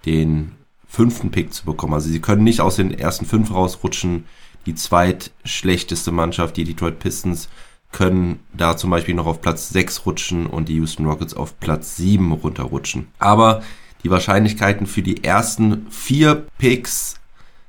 [0.06, 0.54] den
[0.88, 1.96] fünften Pick zu bekommen.
[1.96, 4.26] Also sie können nicht aus den ersten fünf rausrutschen.
[4.66, 7.50] Die zweitschlechteste Mannschaft, die Detroit Pistons,
[7.92, 11.96] können da zum Beispiel noch auf Platz 6 rutschen und die Houston Rockets auf Platz
[11.98, 13.08] 7 runterrutschen.
[13.20, 13.64] Aber
[14.04, 17.20] die Wahrscheinlichkeiten für die ersten vier Picks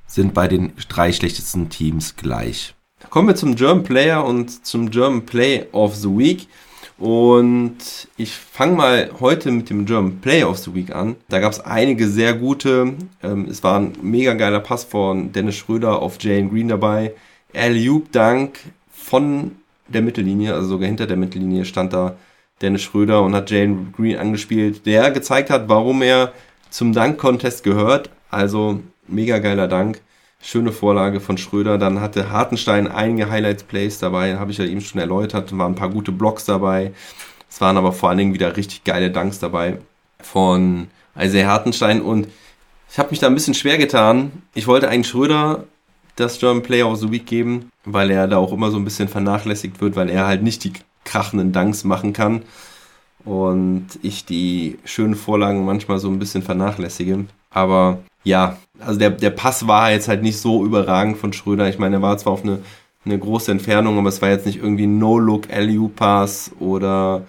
[0.07, 2.75] sind bei den drei schlechtesten Teams gleich.
[3.11, 6.49] Kommen wir zum German Player und zum German Play of the Week.
[6.99, 11.17] Und ich fange mal heute mit dem German Play of the Week an.
[11.29, 12.95] Da gab es einige sehr gute.
[13.23, 17.15] Ähm, es war ein mega geiler Pass von Dennis Schröder auf Jane Green dabei.
[17.53, 18.59] Alley-Oop Dank
[18.93, 19.53] von
[19.89, 22.17] der Mittellinie, also sogar hinter der Mittellinie stand da
[22.63, 26.33] Dennis Schröder und hat Jane Green angespielt, der gezeigt hat, warum er
[26.71, 28.11] zum Dank-Contest gehört.
[28.31, 30.01] Also mega geiler Dank.
[30.47, 31.79] Schöne Vorlage von Schröder.
[31.79, 35.57] Dann hatte Hartenstein einige Highlights-Plays dabei, habe ich ja eben schon erläutert.
[35.57, 36.93] Waren ein paar gute Blocks dabei.
[37.49, 39.79] Es waren aber vor allen Dingen wieder richtig geile Danks dabei
[40.21, 42.03] von Isaiah Hartenstein.
[42.03, 42.29] Und
[42.91, 44.33] ich habe mich da ein bisschen schwer getan.
[44.53, 45.65] Ich wollte eigentlich Schröder
[46.17, 49.09] das German Player of the Week geben, weil er da auch immer so ein bisschen
[49.09, 50.75] vernachlässigt wird, weil er halt nicht die
[51.07, 52.43] krachenden Danks machen kann.
[53.25, 57.25] Und ich die schönen Vorlagen manchmal so ein bisschen vernachlässige.
[57.49, 61.69] Aber ja, also der, der Pass war jetzt halt nicht so überragend von Schröder.
[61.69, 62.61] Ich meine, er war zwar auf eine,
[63.05, 67.23] eine große Entfernung, aber es war jetzt nicht irgendwie No-Look LU-Pass oder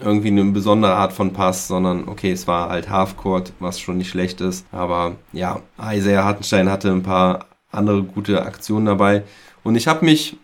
[0.00, 4.10] irgendwie eine besondere Art von Pass, sondern okay, es war halt Halfcourt, was schon nicht
[4.10, 4.66] schlecht ist.
[4.72, 9.22] Aber ja, Isaiah Hartenstein hatte ein paar andere gute Aktionen dabei.
[9.62, 10.36] Und ich habe mich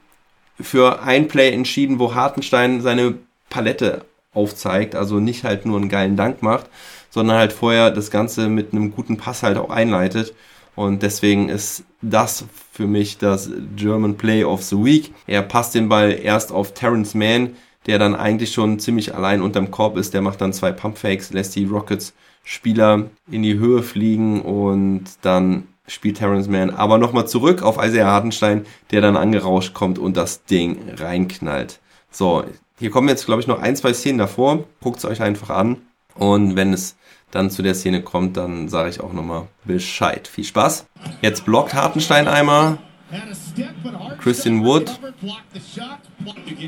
[0.60, 3.14] für ein Play entschieden, wo Hartenstein seine
[3.50, 6.66] Palette aufzeigt, also nicht halt nur einen geilen Dank macht,
[7.10, 10.34] sondern halt vorher das Ganze mit einem guten Pass halt auch einleitet.
[10.74, 15.12] Und deswegen ist das für mich das German Play of the Week.
[15.26, 19.70] Er passt den Ball erst auf Terrence Mann, der dann eigentlich schon ziemlich allein unterm
[19.70, 20.14] Korb ist.
[20.14, 25.68] Der macht dann zwei Pumpfakes, lässt die Rockets Spieler in die Höhe fliegen und dann
[25.86, 30.44] spielt Terrence Mann aber nochmal zurück auf Isaiah Hartenstein, der dann angerauscht kommt und das
[30.44, 31.80] Ding reinknallt.
[32.10, 32.44] So,
[32.78, 34.64] hier kommen jetzt, glaube ich, noch ein, zwei Szenen davor.
[34.80, 35.78] Guckt es euch einfach an.
[36.14, 36.96] Und wenn es
[37.30, 40.26] dann zu der Szene kommt, dann sage ich auch nochmal Bescheid.
[40.28, 40.86] Viel Spaß.
[41.22, 42.78] Jetzt blockt Hartenstein einmal.
[44.20, 44.98] Christian Wood.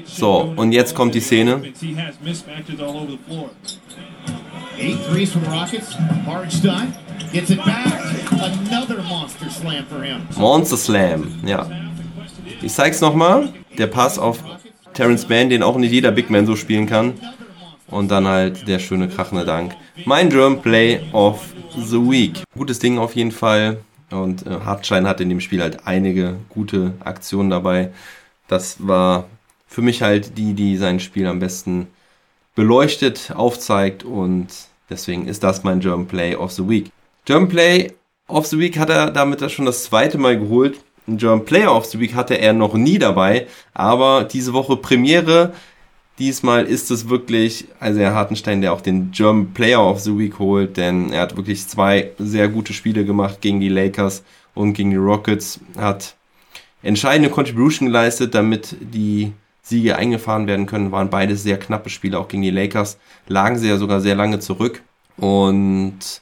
[0.05, 1.63] So, und jetzt kommt die Szene.
[4.79, 5.95] Eight threes from Rockets.
[6.27, 6.95] Hartenstein
[7.33, 7.93] gets it back.
[8.33, 10.23] Another monster slam for him.
[10.39, 11.69] Monster Slam, ja.
[12.63, 13.53] Ich zeig's nochmal.
[13.77, 14.43] Der Pass auf
[14.95, 17.15] Terrence Mann, den auch nicht jeder Big Man so spielen kann.
[17.91, 19.75] Und dann halt der schöne krachende Dank.
[20.05, 22.43] Mein German Play of the Week.
[22.57, 23.79] Gutes Ding auf jeden Fall.
[24.11, 27.91] Und äh, Hartschein hat in dem Spiel halt einige gute Aktionen dabei.
[28.49, 29.27] Das war
[29.67, 31.87] für mich halt die, die sein Spiel am besten
[32.55, 34.49] beleuchtet, aufzeigt und
[34.89, 36.91] deswegen ist das mein German Play of the Week.
[37.25, 37.93] German Play
[38.27, 40.81] of the Week hat er damit schon das zweite Mal geholt.
[41.07, 45.53] Ein German Player of the Week hatte er noch nie dabei, aber diese Woche Premiere.
[46.21, 50.39] Diesmal ist es wirklich also Herr Hartenstein, der auch den German Player of the Week
[50.39, 54.23] holt, denn er hat wirklich zwei sehr gute Spiele gemacht gegen die Lakers
[54.55, 56.15] und gegen die Rockets, hat
[56.83, 62.29] entscheidende Contribution geleistet, damit die Siege eingefahren werden können, waren beide sehr knappe Spiele, auch
[62.29, 64.83] gegen die Lakers, lagen sie ja sogar sehr lange zurück
[65.17, 66.21] und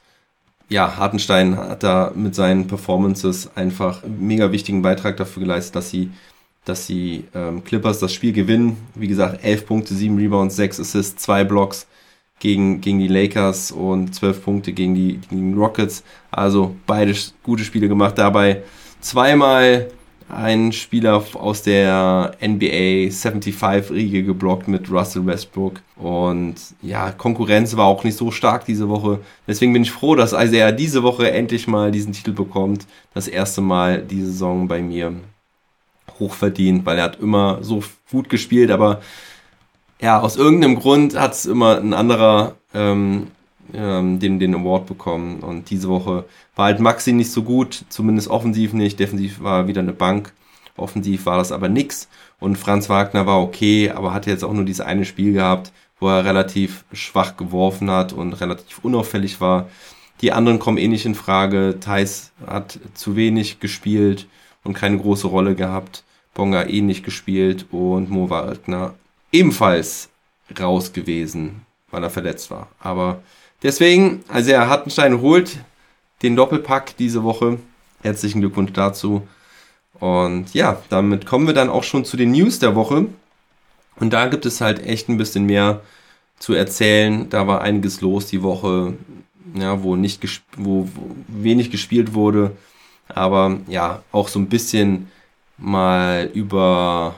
[0.69, 5.91] ja, Hartenstein hat da mit seinen Performances einfach einen mega wichtigen Beitrag dafür geleistet, dass
[5.91, 6.11] sie,
[6.69, 8.77] dass die ähm, Clippers das Spiel gewinnen.
[8.95, 11.87] Wie gesagt, 11 Punkte, 7 Rebounds, 6 Assists, 2 Blocks
[12.39, 16.05] gegen, gegen die Lakers und 12 Punkte gegen die, gegen Rockets.
[16.31, 18.19] Also beide gute Spiele gemacht.
[18.19, 18.63] Dabei
[19.01, 19.89] zweimal
[20.29, 25.81] ein Spieler aus der NBA 75-Riege geblockt mit Russell Westbrook.
[25.97, 29.21] Und ja, Konkurrenz war auch nicht so stark diese Woche.
[29.47, 32.87] Deswegen bin ich froh, dass Isaiah diese Woche endlich mal diesen Titel bekommt.
[33.15, 35.15] Das erste Mal die Saison bei mir
[36.19, 39.01] hochverdient, weil er hat immer so gut gespielt, aber
[40.01, 43.29] ja, aus irgendeinem Grund hat es immer ein anderer ähm,
[43.75, 45.41] ähm, den, den Award bekommen.
[45.41, 46.25] Und diese Woche
[46.57, 48.99] war halt Maxi nicht so gut, zumindest offensiv nicht.
[48.99, 50.33] Defensiv war wieder eine Bank.
[50.77, 52.09] Offensiv war das aber nix.
[52.41, 56.09] Und Franz Wagner war okay, aber hat jetzt auch nur dieses eine Spiel gehabt, wo
[56.09, 59.69] er relativ schwach geworfen hat und relativ unauffällig war.
[60.21, 61.79] Die anderen kommen eh nicht in Frage.
[61.81, 64.29] Thais hat zu wenig gespielt
[64.69, 66.05] und keine große Rolle gehabt.
[66.35, 68.95] Bonga eh nicht gespielt und Mo Wagner
[69.33, 70.09] ebenfalls
[70.61, 71.63] raus gewesen.
[71.91, 72.69] weil er verletzt war.
[72.81, 73.23] Aber
[73.63, 75.59] deswegen, also er Hartenstein holt
[76.23, 77.59] den Doppelpack diese Woche.
[78.03, 79.27] Herzlichen Glückwunsch dazu.
[79.99, 83.07] Und ja, damit kommen wir dann auch schon zu den News der Woche.
[83.97, 85.81] Und da gibt es halt echt ein bisschen mehr
[86.39, 87.29] zu erzählen.
[87.31, 88.95] Da war einiges los die Woche,
[89.55, 90.23] ja, wo nicht
[90.57, 92.53] wo, wo wenig gespielt wurde.
[93.09, 95.11] Aber ja, auch so ein bisschen
[95.57, 97.15] mal über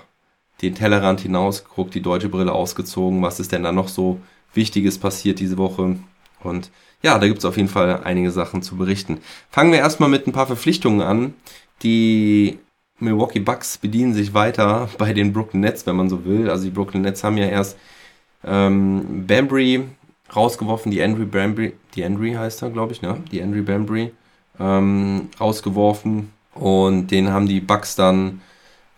[0.62, 3.22] den Tellerrand hinausgeguckt, die deutsche Brille ausgezogen.
[3.22, 4.20] Was ist denn da noch so
[4.54, 5.96] Wichtiges passiert diese Woche?
[6.42, 6.70] Und
[7.02, 9.18] ja, da gibt es auf jeden Fall einige Sachen zu berichten.
[9.50, 11.34] Fangen wir erstmal mit ein paar Verpflichtungen an.
[11.82, 12.58] Die
[12.98, 16.50] Milwaukee Bucks bedienen sich weiter bei den Brooklyn Nets, wenn man so will.
[16.50, 17.78] Also die Brooklyn Nets haben ja erst
[18.44, 19.84] ähm, Bambry
[20.34, 23.20] rausgeworfen, die Andrew Bambry, die Andrew heißt er, glaube ich, ne?
[23.32, 24.12] Die Andrew Bambry
[24.60, 28.40] ähm, rausgeworfen und den haben die Bucks dann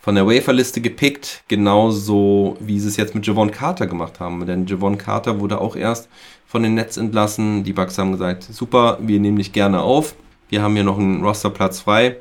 [0.00, 4.44] von der Waferliste gepickt, genauso wie sie es jetzt mit Javon Carter gemacht haben.
[4.46, 6.08] Denn Javon Carter wurde auch erst
[6.44, 7.62] von den Nets entlassen.
[7.62, 10.16] Die Bucks haben gesagt, super, wir nehmen dich gerne auf.
[10.48, 12.16] Wir haben hier noch einen Rosterplatz frei.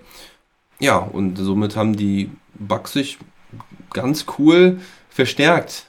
[0.79, 3.17] Ja, und somit haben die Bucks sich
[3.93, 4.79] ganz cool
[5.09, 5.87] verstärkt.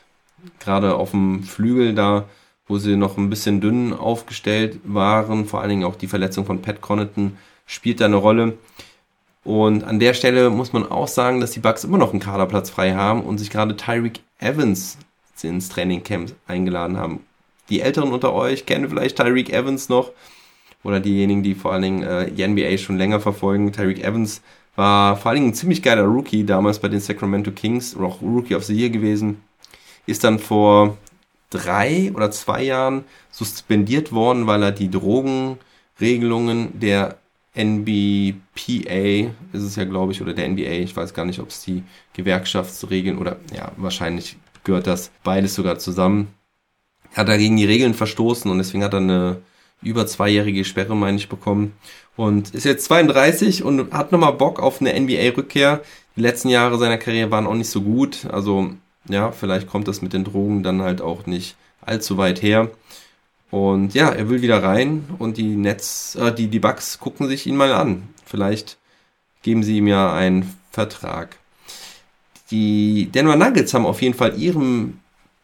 [0.60, 2.24] Gerade auf dem Flügel da,
[2.72, 5.44] wo sie noch ein bisschen dünn aufgestellt waren.
[5.44, 8.56] Vor allen Dingen auch die Verletzung von Pat Connaughton spielt da eine Rolle.
[9.44, 12.70] Und an der Stelle muss man auch sagen, dass die Bucks immer noch einen Kaderplatz
[12.70, 14.96] frei haben und sich gerade Tyreek Evans
[15.42, 17.20] ins Trainingcamp eingeladen haben.
[17.68, 20.12] Die Älteren unter euch kennen vielleicht Tyreek Evans noch
[20.82, 23.70] oder diejenigen, die vor allen Dingen äh, die NBA schon länger verfolgen.
[23.70, 24.40] Tyreek Evans
[24.76, 28.54] war vor allen Dingen ein ziemlich geiler Rookie damals bei den Sacramento Kings, auch Rookie
[28.54, 29.42] of the Year gewesen.
[30.06, 30.96] Ist dann vor
[31.52, 37.18] drei oder zwei Jahren suspendiert worden, weil er die Drogenregelungen der
[37.54, 40.82] NBPA ist es ja, glaube ich, oder der NBA.
[40.82, 41.82] Ich weiß gar nicht, ob es die
[42.14, 46.28] Gewerkschaftsregeln oder ja, wahrscheinlich gehört das beides sogar zusammen.
[47.14, 49.42] Hat er gegen die Regeln verstoßen und deswegen hat er eine
[49.82, 51.74] über zweijährige Sperre, meine ich, bekommen.
[52.16, 55.82] Und ist jetzt 32 und hat nochmal Bock auf eine NBA-Rückkehr.
[56.16, 58.26] Die letzten Jahre seiner Karriere waren auch nicht so gut.
[58.26, 58.70] Also,
[59.08, 62.70] ja, vielleicht kommt das mit den Drogen dann halt auch nicht allzu weit her.
[63.50, 67.46] Und ja, er will wieder rein und die Netz, äh, die, die Bugs gucken sich
[67.46, 68.08] ihn mal an.
[68.24, 68.78] Vielleicht
[69.42, 71.36] geben sie ihm ja einen Vertrag.
[72.50, 75.00] Die Denver Nuggets haben auf jeden Fall ihrem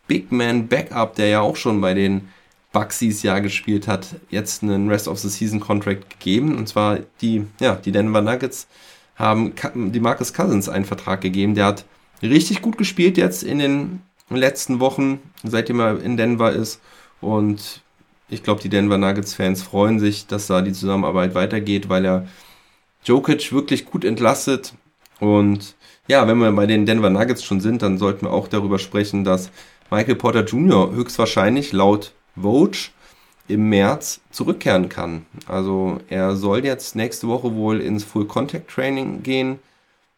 [0.06, 2.28] Big Man Backup, der ja auch schon bei den
[2.72, 6.56] Bucks dieses Jahr gespielt hat, jetzt einen Rest of the Season Contract gegeben.
[6.56, 8.68] Und zwar die, ja, die Denver Nuggets
[9.16, 9.52] haben
[9.92, 11.54] die Marcus Cousins einen Vertrag gegeben.
[11.54, 11.84] Der hat
[12.22, 16.80] richtig gut gespielt jetzt in den letzten Wochen, seitdem er in Denver ist.
[17.20, 17.82] Und
[18.28, 22.26] ich glaube, die Denver Nuggets-Fans freuen sich, dass da die Zusammenarbeit weitergeht, weil er
[23.04, 24.74] Jokic wirklich gut entlastet.
[25.20, 25.74] Und
[26.06, 29.24] ja, wenn wir bei den Denver Nuggets schon sind, dann sollten wir auch darüber sprechen,
[29.24, 29.50] dass
[29.90, 30.92] Michael Porter Jr.
[30.92, 32.78] höchstwahrscheinlich laut Vogue
[33.48, 35.24] im März zurückkehren kann.
[35.46, 39.58] Also er soll jetzt nächste Woche wohl ins Full Contact Training gehen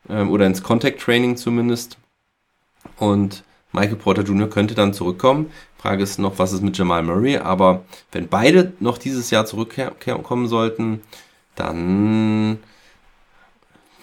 [0.09, 1.99] ähm, oder ins Contact Training zumindest.
[2.99, 4.49] Und Michael Porter Jr.
[4.49, 5.51] könnte dann zurückkommen.
[5.79, 7.39] Frage ist noch, was ist mit Jamal Murray?
[7.39, 11.01] Aber wenn beide noch dieses Jahr zurückkommen sollten,
[11.55, 12.59] dann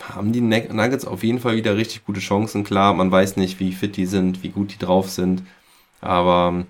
[0.02, 2.64] haben die Nuggets auf jeden Fall wieder richtig gute Chancen.
[2.64, 5.44] Klar, man weiß nicht, wie fit die sind, wie gut die drauf sind.
[6.02, 6.66] Aber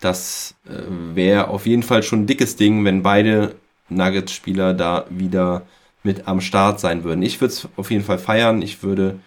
[0.00, 3.54] das äh, wäre auf jeden Fall schon ein dickes Ding, wenn beide
[3.90, 5.62] Nuggets-Spieler da wieder
[6.02, 7.22] mit am Start sein würden.
[7.22, 8.62] Ich würde es auf jeden Fall feiern.
[8.62, 9.20] Ich würde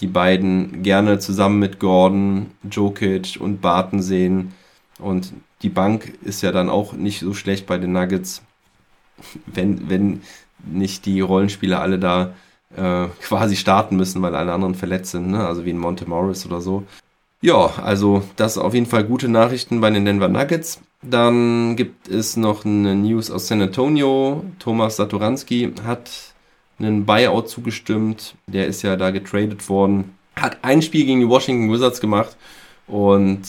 [0.00, 4.54] die beiden gerne zusammen mit Gordon, Jokic und Barton sehen.
[4.98, 8.42] Und die Bank ist ja dann auch nicht so schlecht bei den Nuggets,
[9.46, 10.22] wenn, wenn
[10.64, 12.34] nicht die Rollenspieler alle da
[12.76, 15.46] äh, quasi starten müssen, weil alle anderen verletzt sind, ne?
[15.46, 16.84] also wie in Monte Morris oder so.
[17.40, 20.80] Ja, also das auf jeden Fall gute Nachrichten bei den Denver Nuggets.
[21.02, 24.44] Dann gibt es noch eine News aus San Antonio.
[24.58, 26.10] Thomas Satoranski hat
[26.80, 28.34] einen Buyout zugestimmt.
[28.48, 30.16] Der ist ja da getradet worden.
[30.34, 32.36] Hat ein Spiel gegen die Washington Wizards gemacht.
[32.88, 33.42] Und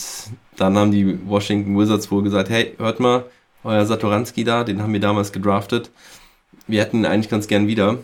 [0.56, 3.24] dann haben die Washington Wizards wohl gesagt, hey, hört mal,
[3.64, 5.90] euer Satoranski da, den haben wir damals gedraftet.
[6.66, 7.98] Wir hätten ihn eigentlich ganz gern wieder.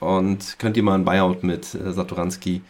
[0.00, 2.60] Und könnt ihr mal ein Buyout mit äh, Satoranski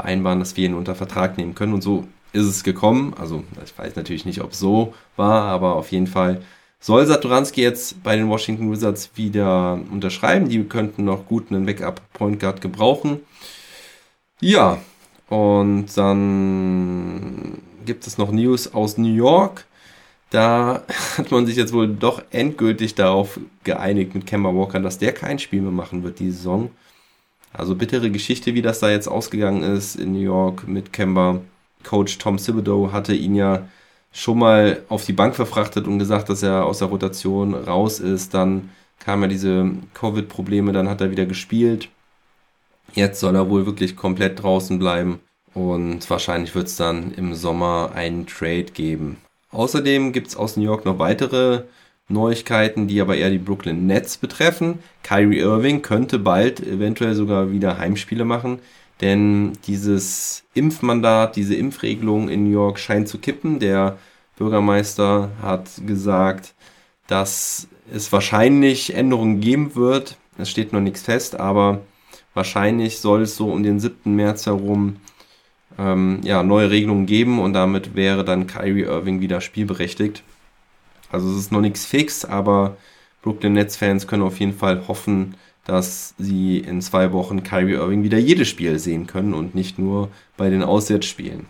[0.00, 1.74] vereinbaren, dass wir ihn unter Vertrag nehmen können.
[1.74, 3.14] Und so ist es gekommen.
[3.18, 6.42] Also ich weiß natürlich nicht, ob es so war, aber auf jeden Fall
[6.80, 10.48] soll Satoranski jetzt bei den Washington Wizards wieder unterschreiben.
[10.48, 13.20] Die könnten noch gut einen Backup-Point Guard gebrauchen.
[14.40, 14.78] Ja,
[15.28, 19.66] und dann gibt es noch News aus New York.
[20.30, 20.84] Da
[21.18, 25.38] hat man sich jetzt wohl doch endgültig darauf geeinigt mit Kemba Walker, dass der kein
[25.38, 26.70] Spiel mehr machen wird diese Saison.
[27.52, 31.40] Also bittere Geschichte, wie das da jetzt ausgegangen ist in New York mit Kemba.
[31.82, 33.68] Coach Tom Thibodeau hatte ihn ja
[34.12, 38.34] schon mal auf die Bank verfrachtet und gesagt, dass er aus der Rotation raus ist.
[38.34, 41.88] Dann kamen ja diese Covid-Probleme, dann hat er wieder gespielt.
[42.94, 45.20] Jetzt soll er wohl wirklich komplett draußen bleiben
[45.54, 49.18] und wahrscheinlich wird es dann im Sommer einen Trade geben.
[49.52, 51.64] Außerdem gibt es aus New York noch weitere
[52.10, 54.80] Neuigkeiten, die aber eher die Brooklyn Nets betreffen.
[55.02, 58.58] Kyrie Irving könnte bald eventuell sogar wieder Heimspiele machen,
[59.00, 63.58] denn dieses Impfmandat, diese Impfregelung in New York scheint zu kippen.
[63.58, 63.98] Der
[64.36, 66.54] Bürgermeister hat gesagt,
[67.06, 70.16] dass es wahrscheinlich Änderungen geben wird.
[70.38, 71.80] Es steht noch nichts fest, aber
[72.34, 74.14] wahrscheinlich soll es so um den 7.
[74.14, 74.96] März herum
[75.78, 80.22] ähm, ja, neue Regelungen geben und damit wäre dann Kyrie Irving wieder spielberechtigt.
[81.10, 82.76] Also es ist noch nichts fix, aber
[83.22, 85.34] Brooklyn Nets-Fans können auf jeden Fall hoffen,
[85.64, 90.08] dass sie in zwei Wochen Kyrie Irving wieder jedes Spiel sehen können und nicht nur
[90.36, 91.46] bei den Auswärtsspielen.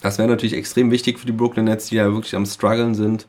[0.00, 3.26] Das wäre natürlich extrem wichtig für die Brooklyn Nets, die ja wirklich am struggeln sind.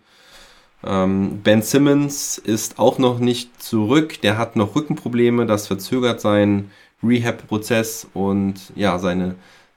[0.83, 4.21] Ähm, ben Simmons ist auch noch nicht zurück.
[4.21, 5.45] Der hat noch Rückenprobleme.
[5.45, 6.71] Das verzögert seinen
[7.01, 9.35] Rehab-Prozess und ja, seine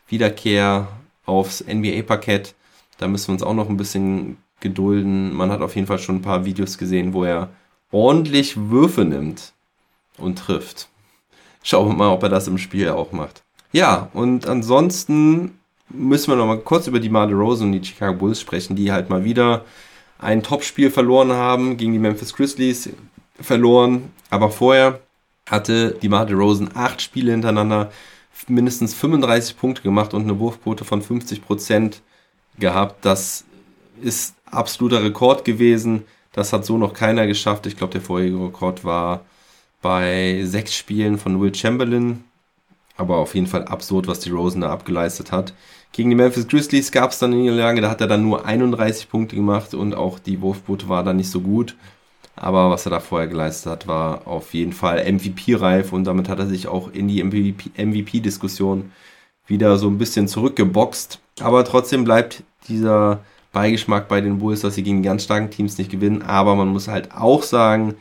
[0.09, 0.89] Wiederkehr
[1.25, 2.55] aufs NBA-Parkett.
[2.99, 5.35] Da müssen wir uns auch noch ein bisschen gedulden.
[5.35, 7.51] Man hat auf jeden Fall schon ein paar Videos gesehen, wo er
[7.91, 9.53] ordentlich Würfe nimmt
[10.17, 10.89] und trifft.
[11.63, 13.43] Schauen wir mal, ob er das im Spiel auch macht.
[13.73, 15.59] Ja, und ansonsten
[15.91, 18.93] müssen wir noch mal kurz über die Marde Rose und die Chicago Bulls sprechen, die
[18.93, 19.65] halt mal wieder
[20.19, 22.91] ein Topspiel verloren haben gegen die Memphis Grizzlies
[23.41, 24.11] verloren.
[24.31, 25.01] Aber vorher
[25.49, 27.91] hatte die Marde Rosen acht Spiele hintereinander
[28.47, 32.03] mindestens 35 Punkte gemacht und eine Wurfquote von 50 Prozent
[32.59, 33.05] gehabt.
[33.05, 33.45] Das
[34.01, 36.05] ist absoluter Rekord gewesen.
[36.32, 37.66] Das hat so noch keiner geschafft.
[37.66, 39.22] Ich glaube, der vorherige Rekord war
[39.82, 42.24] bei sechs Spielen von Will Chamberlain.
[42.96, 45.55] Aber auf jeden Fall absurd, was die Rosen da abgeleistet hat.
[45.92, 49.09] Gegen die Memphis Grizzlies gab es dann eine Niederlage, da hat er dann nur 31
[49.09, 51.76] Punkte gemacht und auch die Wurfquote war dann nicht so gut.
[52.36, 56.38] Aber was er da vorher geleistet hat, war auf jeden Fall MVP-reif und damit hat
[56.38, 58.92] er sich auch in die MVP-Diskussion
[59.46, 61.20] wieder so ein bisschen zurückgeboxt.
[61.40, 63.20] Aber trotzdem bleibt dieser
[63.53, 66.22] Beigeschmack bei den Bulls, dass sie gegen ganz starken Teams nicht gewinnen.
[66.22, 67.94] Aber man muss halt auch sagen,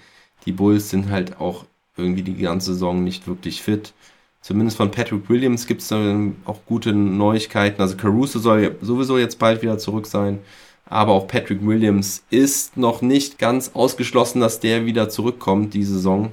[0.45, 3.93] die Bulls sind halt auch irgendwie die ganze Saison nicht wirklich fit.
[4.41, 7.81] Zumindest von Patrick Williams gibt es dann auch gute Neuigkeiten.
[7.81, 10.39] Also Caruso soll sowieso jetzt bald wieder zurück sein.
[10.85, 16.31] Aber auch Patrick Williams ist noch nicht ganz ausgeschlossen, dass der wieder zurückkommt, die Saison.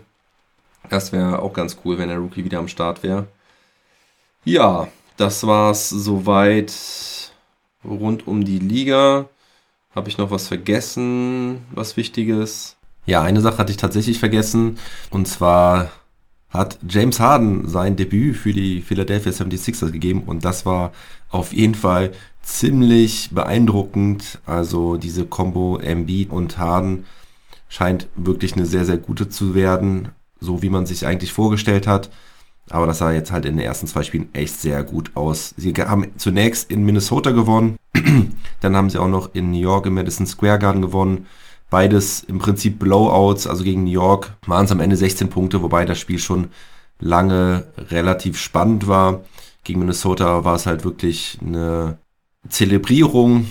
[0.91, 3.27] Das wäre auch ganz cool, wenn der Rookie wieder am Start wäre.
[4.45, 7.24] Ja, das war's soweit
[7.85, 9.29] rund um die Liga.
[9.95, 12.77] Habe ich noch was vergessen, was Wichtiges?
[13.07, 14.79] Ja, eine Sache hatte ich tatsächlich vergessen.
[15.11, 15.91] Und zwar
[16.51, 20.23] hat James Harden sein Debüt für die Philadelphia 76ers gegeben.
[20.25, 20.93] Und das war
[21.31, 22.13] auf jeden Fall
[22.43, 24.41] ziemlich beeindruckend.
[24.47, 27.05] Also diese Combo Embiid und Harden
[27.69, 30.11] scheint wirklich eine sehr, sehr gute zu werden,
[30.41, 32.11] so wie man sich eigentlich vorgestellt hat.
[32.71, 35.55] Aber das sah jetzt halt in den ersten zwei Spielen echt sehr gut aus.
[35.57, 37.77] Sie haben zunächst in Minnesota gewonnen,
[38.61, 41.27] dann haben sie auch noch in New York im Madison Square Garden gewonnen.
[41.71, 45.85] Beides im Prinzip Blowouts, also gegen New York waren es am Ende 16 Punkte, wobei
[45.85, 46.49] das Spiel schon
[47.01, 49.25] lange relativ spannend war.
[49.65, 51.99] Gegen Minnesota war es halt wirklich eine
[52.49, 53.47] Zelebrierung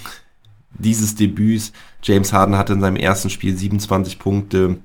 [0.71, 1.71] dieses Debüts.
[2.01, 4.77] James Harden hatte in seinem ersten Spiel 27 Punkte,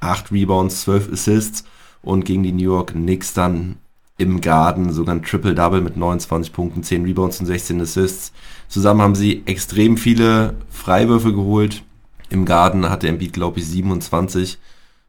[0.00, 1.64] 8 Rebounds, 12 Assists
[2.02, 3.76] und gegen die New York Knicks dann
[4.18, 8.32] im Garden sogar ein Triple-Double mit 29 Punkten, 10 Rebounds und 16 Assists.
[8.68, 11.82] Zusammen haben sie extrem viele Freiwürfe geholt.
[12.30, 14.58] Im Garden hatte Embiid, glaube ich, 27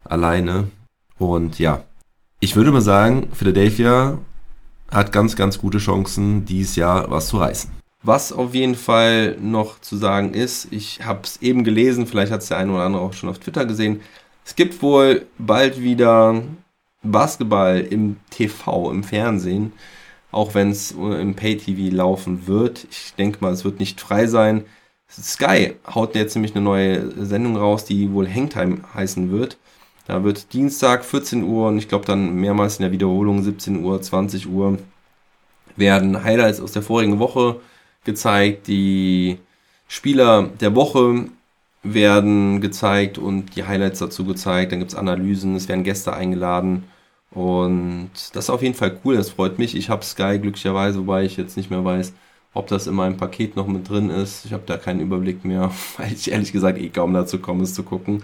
[0.03, 0.67] alleine.
[1.17, 1.83] Und ja,
[2.39, 4.17] ich würde mal sagen, Philadelphia
[4.91, 7.71] hat ganz, ganz gute Chancen, dieses Jahr was zu reißen.
[8.03, 12.41] Was auf jeden Fall noch zu sagen ist, ich habe es eben gelesen, vielleicht hat
[12.41, 14.01] es der eine oder andere auch schon auf Twitter gesehen.
[14.45, 16.43] Es gibt wohl bald wieder
[17.03, 19.73] Basketball im TV, im Fernsehen,
[20.31, 22.87] auch wenn es im Pay-TV laufen wird.
[22.89, 24.65] Ich denke mal, es wird nicht frei sein.
[25.09, 29.57] Sky haut jetzt nämlich eine neue Sendung raus, die wohl Hangtime heißen wird.
[30.07, 34.01] Da wird Dienstag 14 Uhr und ich glaube dann mehrmals in der Wiederholung 17 Uhr,
[34.01, 34.79] 20 Uhr
[35.75, 37.59] werden Highlights aus der vorigen Woche
[38.03, 39.37] gezeigt, die
[39.87, 41.27] Spieler der Woche
[41.83, 44.71] werden gezeigt und die Highlights dazu gezeigt.
[44.71, 46.85] Dann gibt es Analysen, es werden Gäste eingeladen.
[47.33, 49.75] Und das ist auf jeden Fall cool, das freut mich.
[49.75, 52.13] Ich habe Sky glücklicherweise, wobei ich jetzt nicht mehr weiß,
[52.53, 54.45] ob das in meinem Paket noch mit drin ist.
[54.45, 57.73] Ich habe da keinen Überblick mehr, weil ich ehrlich gesagt eh kaum dazu komme, es
[57.73, 58.23] zu gucken.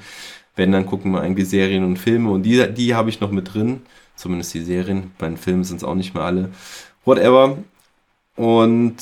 [0.56, 3.54] Wenn, dann gucken wir eigentlich Serien und Filme und die, die habe ich noch mit
[3.54, 3.82] drin.
[4.16, 5.12] Zumindest die Serien.
[5.18, 6.50] Bei den Filmen sind es auch nicht mehr alle.
[7.06, 7.58] Whatever.
[8.36, 8.96] Und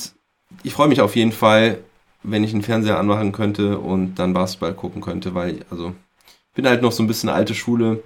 [0.62, 1.78] ich freue mich auf jeden Fall
[2.22, 5.94] wenn ich einen Fernseher anmachen könnte und dann Basketball gucken könnte, weil, also,
[6.26, 8.02] ich bin halt noch so ein bisschen alte Schule,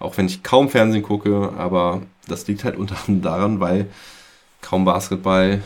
[0.00, 3.86] auch wenn ich kaum Fernsehen gucke, aber das liegt halt unter anderem daran, weil
[4.60, 5.62] kaum Basketball,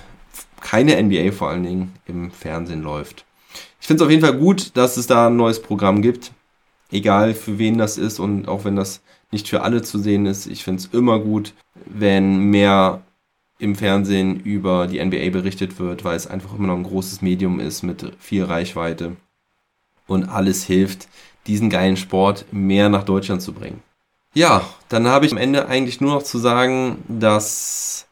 [0.60, 3.24] keine NBA vor allen Dingen im Fernsehen läuft.
[3.80, 6.32] Ich finde es auf jeden Fall gut, dass es da ein neues Programm gibt.
[6.90, 10.46] Egal für wen das ist und auch wenn das nicht für alle zu sehen ist.
[10.46, 11.54] Ich finde es immer gut,
[11.86, 13.02] wenn mehr
[13.58, 17.60] im Fernsehen über die NBA berichtet wird, weil es einfach immer noch ein großes Medium
[17.60, 19.16] ist mit viel Reichweite
[20.06, 21.08] und alles hilft,
[21.46, 23.82] diesen geilen Sport mehr nach Deutschland zu bringen.
[24.34, 28.06] Ja, dann habe ich am Ende eigentlich nur noch zu sagen, dass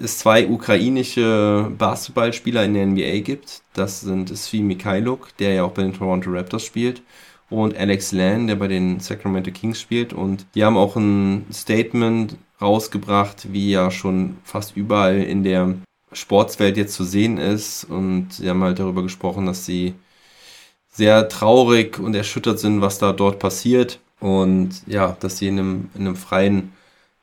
[0.00, 3.62] es zwei ukrainische Basketballspieler in der NBA gibt.
[3.72, 7.02] Das sind Svi Mikhailuk, der ja auch bei den Toronto Raptors spielt,
[7.50, 10.12] und Alex Lan, der bei den Sacramento Kings spielt.
[10.12, 15.74] Und die haben auch ein Statement rausgebracht, wie ja schon fast überall in der
[16.12, 17.84] Sportswelt jetzt zu sehen ist.
[17.84, 19.94] Und sie haben halt darüber gesprochen, dass sie
[20.90, 23.98] sehr traurig und erschüttert sind, was da dort passiert.
[24.24, 26.72] Und ja, dass sie in einem, in einem freien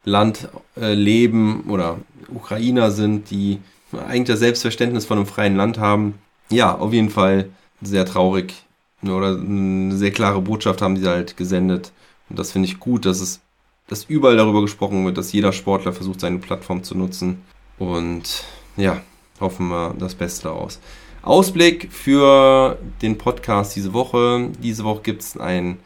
[0.05, 0.49] Land
[0.79, 1.97] äh, leben oder
[2.31, 3.59] Ukrainer sind, die
[4.07, 6.13] eigentlich das Selbstverständnis von einem freien Land haben.
[6.51, 7.49] Ja, auf jeden Fall
[7.81, 8.53] sehr traurig
[9.01, 11.91] oder eine sehr klare Botschaft haben sie halt gesendet.
[12.29, 13.39] Und das finde ich gut, dass es
[13.87, 17.41] dass überall darüber gesprochen wird, dass jeder Sportler versucht, seine Plattform zu nutzen.
[17.79, 18.43] Und
[18.77, 19.01] ja,
[19.39, 20.79] hoffen wir das Beste daraus.
[21.23, 24.51] Ausblick für den Podcast diese Woche.
[24.61, 25.79] Diese Woche gibt es ein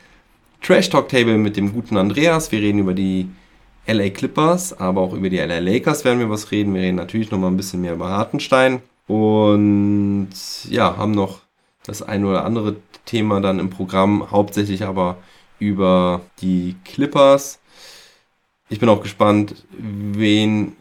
[0.66, 2.52] Trash Talk Table mit dem guten Andreas.
[2.52, 3.30] Wir reden über die
[3.86, 6.74] LA Clippers, aber auch über die LA Lakers werden wir was reden.
[6.74, 8.82] Wir reden natürlich noch mal ein bisschen mehr über Hartenstein.
[9.06, 10.30] Und
[10.68, 11.42] ja, haben noch
[11.86, 15.18] das eine oder andere Thema dann im Programm, hauptsächlich aber
[15.60, 17.60] über die Clippers.
[18.68, 20.76] Ich bin auch gespannt, wen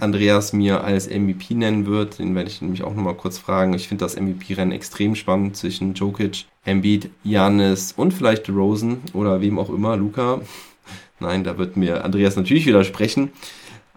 [0.00, 2.18] Andreas mir als MVP nennen wird.
[2.18, 3.74] Den werde ich nämlich auch nochmal kurz fragen.
[3.74, 9.58] Ich finde das MVP-Rennen extrem spannend zwischen Jokic, Embiid, Janis und vielleicht Rosen oder wem
[9.58, 10.40] auch immer, Luca.
[11.20, 13.30] Nein, da wird mir Andreas natürlich widersprechen.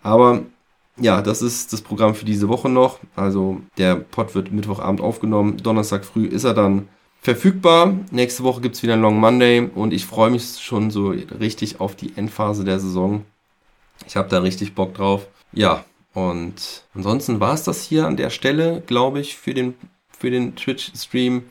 [0.01, 0.43] Aber
[0.97, 2.99] ja, das ist das Programm für diese Woche noch.
[3.15, 5.57] Also der Pod wird Mittwochabend aufgenommen.
[5.57, 6.87] Donnerstag früh ist er dann
[7.21, 7.95] verfügbar.
[8.11, 11.79] Nächste Woche gibt es wieder ein Long Monday und ich freue mich schon so richtig
[11.79, 13.25] auf die Endphase der Saison.
[14.05, 15.27] Ich habe da richtig Bock drauf.
[15.53, 19.75] Ja, und ansonsten war es das hier an der Stelle, glaube ich, für den,
[20.09, 21.43] für den Twitch-Stream.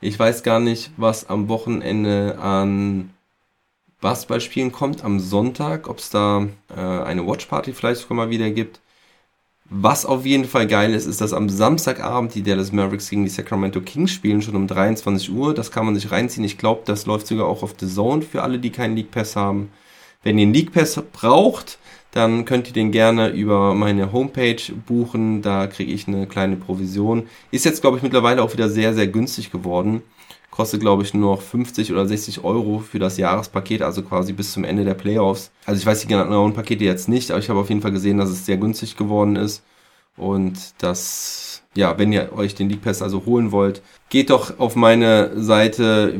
[0.00, 3.10] Ich weiß gar nicht, was am Wochenende an
[4.00, 8.80] Basketballspielen kommt, am Sonntag, ob es da äh, eine Watchparty vielleicht sogar mal wieder gibt.
[9.72, 13.30] Was auf jeden Fall geil ist, ist, dass am Samstagabend die Dallas Mavericks gegen die
[13.30, 15.54] Sacramento Kings spielen, schon um 23 Uhr.
[15.54, 16.44] Das kann man sich reinziehen.
[16.44, 19.36] Ich glaube, das läuft sogar auch auf The Zone für alle, die keinen League Pass
[19.36, 19.70] haben.
[20.24, 21.78] Wenn ihr einen League Pass braucht,
[22.12, 25.42] dann könnt ihr den gerne über meine Homepage buchen.
[25.42, 27.28] Da kriege ich eine kleine Provision.
[27.50, 30.02] Ist jetzt, glaube ich, mittlerweile auch wieder sehr, sehr günstig geworden.
[30.50, 34.52] Kostet, glaube ich, nur noch 50 oder 60 Euro für das Jahrespaket, also quasi bis
[34.52, 35.52] zum Ende der Playoffs.
[35.64, 38.18] Also ich weiß die genauen Pakete jetzt nicht, aber ich habe auf jeden Fall gesehen,
[38.18, 39.62] dass es sehr günstig geworden ist.
[40.16, 44.74] Und dass, ja, wenn ihr euch den League Pass also holen wollt, geht doch auf
[44.74, 46.14] meine Seite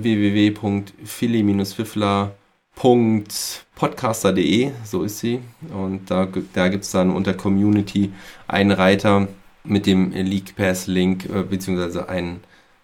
[2.82, 5.40] www.philly-fiffler.podcaster.de, so ist sie.
[5.72, 8.12] Und da, da gibt es dann unter Community
[8.46, 9.28] einen Reiter
[9.64, 12.40] mit dem League Pass Link, äh, beziehungsweise ein,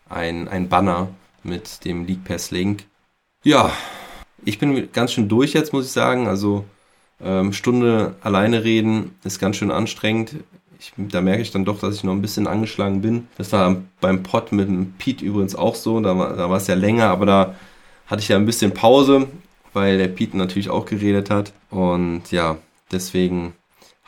[0.09, 1.09] ein, ein Banner
[1.43, 2.85] mit dem League Pass Link.
[3.45, 3.71] Ja,
[4.45, 6.27] ich bin ganz schön durch jetzt, muss ich sagen.
[6.29, 6.65] Also
[7.23, 10.37] ähm, Stunde alleine reden ist ganz schön anstrengend.
[10.79, 13.29] Ich, da merke ich dann doch, dass ich noch ein bisschen angeschlagen bin.
[13.39, 16.01] Das war beim Pod mit dem Pete übrigens auch so.
[16.01, 17.55] Da war, da war es ja länger, aber da
[18.07, 19.27] hatte ich ja ein bisschen Pause,
[19.77, 21.53] weil der Pete natürlich auch geredet hat.
[21.71, 22.57] Und ja,
[22.91, 23.53] deswegen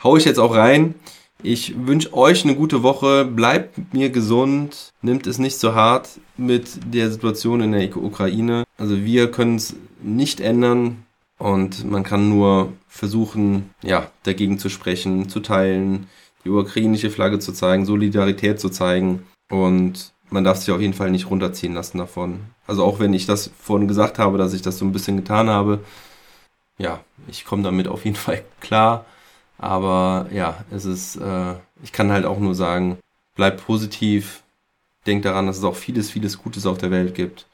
[0.03, 0.95] haue ich jetzt auch rein.
[1.43, 3.23] Ich wünsche euch eine gute Woche.
[3.23, 4.91] Bleibt mir gesund.
[5.03, 8.63] Nimmt es nicht so hart mit der Situation in der Ukraine.
[8.77, 11.05] Also wir können es nicht ändern
[11.37, 16.07] und man kann nur versuchen, ja, dagegen zu sprechen, zu teilen,
[16.43, 21.11] die ukrainische Flagge zu zeigen, Solidarität zu zeigen und man darf sich auf jeden Fall
[21.11, 22.41] nicht runterziehen lassen davon.
[22.67, 25.49] Also auch wenn ich das vorhin gesagt habe, dass ich das so ein bisschen getan
[25.49, 25.83] habe,
[26.77, 29.05] ja, ich komme damit auf jeden Fall klar.
[29.57, 32.97] Aber ja, es ist, äh, ich kann halt auch nur sagen,
[33.35, 34.43] bleibt positiv,
[35.05, 37.45] denkt daran, dass es auch vieles, vieles Gutes auf der Welt gibt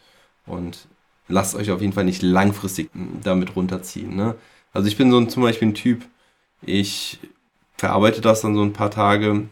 [0.46, 0.88] und
[1.28, 2.90] lasst euch auf jeden Fall nicht langfristig
[3.24, 4.16] damit runterziehen.
[4.16, 4.36] Ne?
[4.74, 6.04] Also ich bin so ein, zum Beispiel ein Typ,
[6.62, 7.20] ich
[7.78, 9.48] verarbeite das dann so ein paar Tage,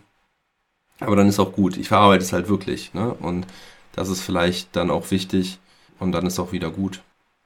[0.99, 1.77] aber dann ist auch gut.
[1.77, 2.93] Ich verarbeite es halt wirklich.
[2.93, 3.13] Ne?
[3.13, 3.45] Und
[3.93, 5.59] das ist vielleicht dann auch wichtig
[5.99, 7.01] und dann ist auch wieder gut.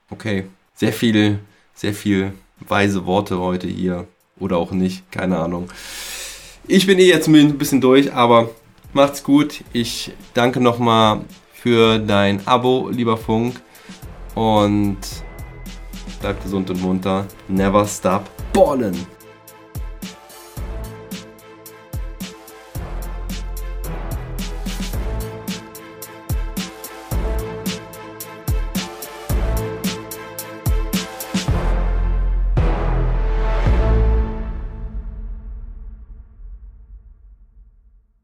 [0.09, 1.39] Okay, sehr viel,
[1.73, 4.07] sehr viel weise Worte heute hier
[4.39, 5.69] oder auch nicht, keine Ahnung.
[6.67, 8.49] Ich bin eh jetzt ein bisschen durch, aber
[8.93, 9.63] Macht's gut.
[9.73, 11.21] Ich danke nochmal
[11.53, 13.61] für dein Abo, lieber Funk.
[14.33, 14.97] Und
[16.21, 17.25] bleibt gesund und munter.
[17.47, 18.23] Never stop
[18.53, 19.16] ballin'.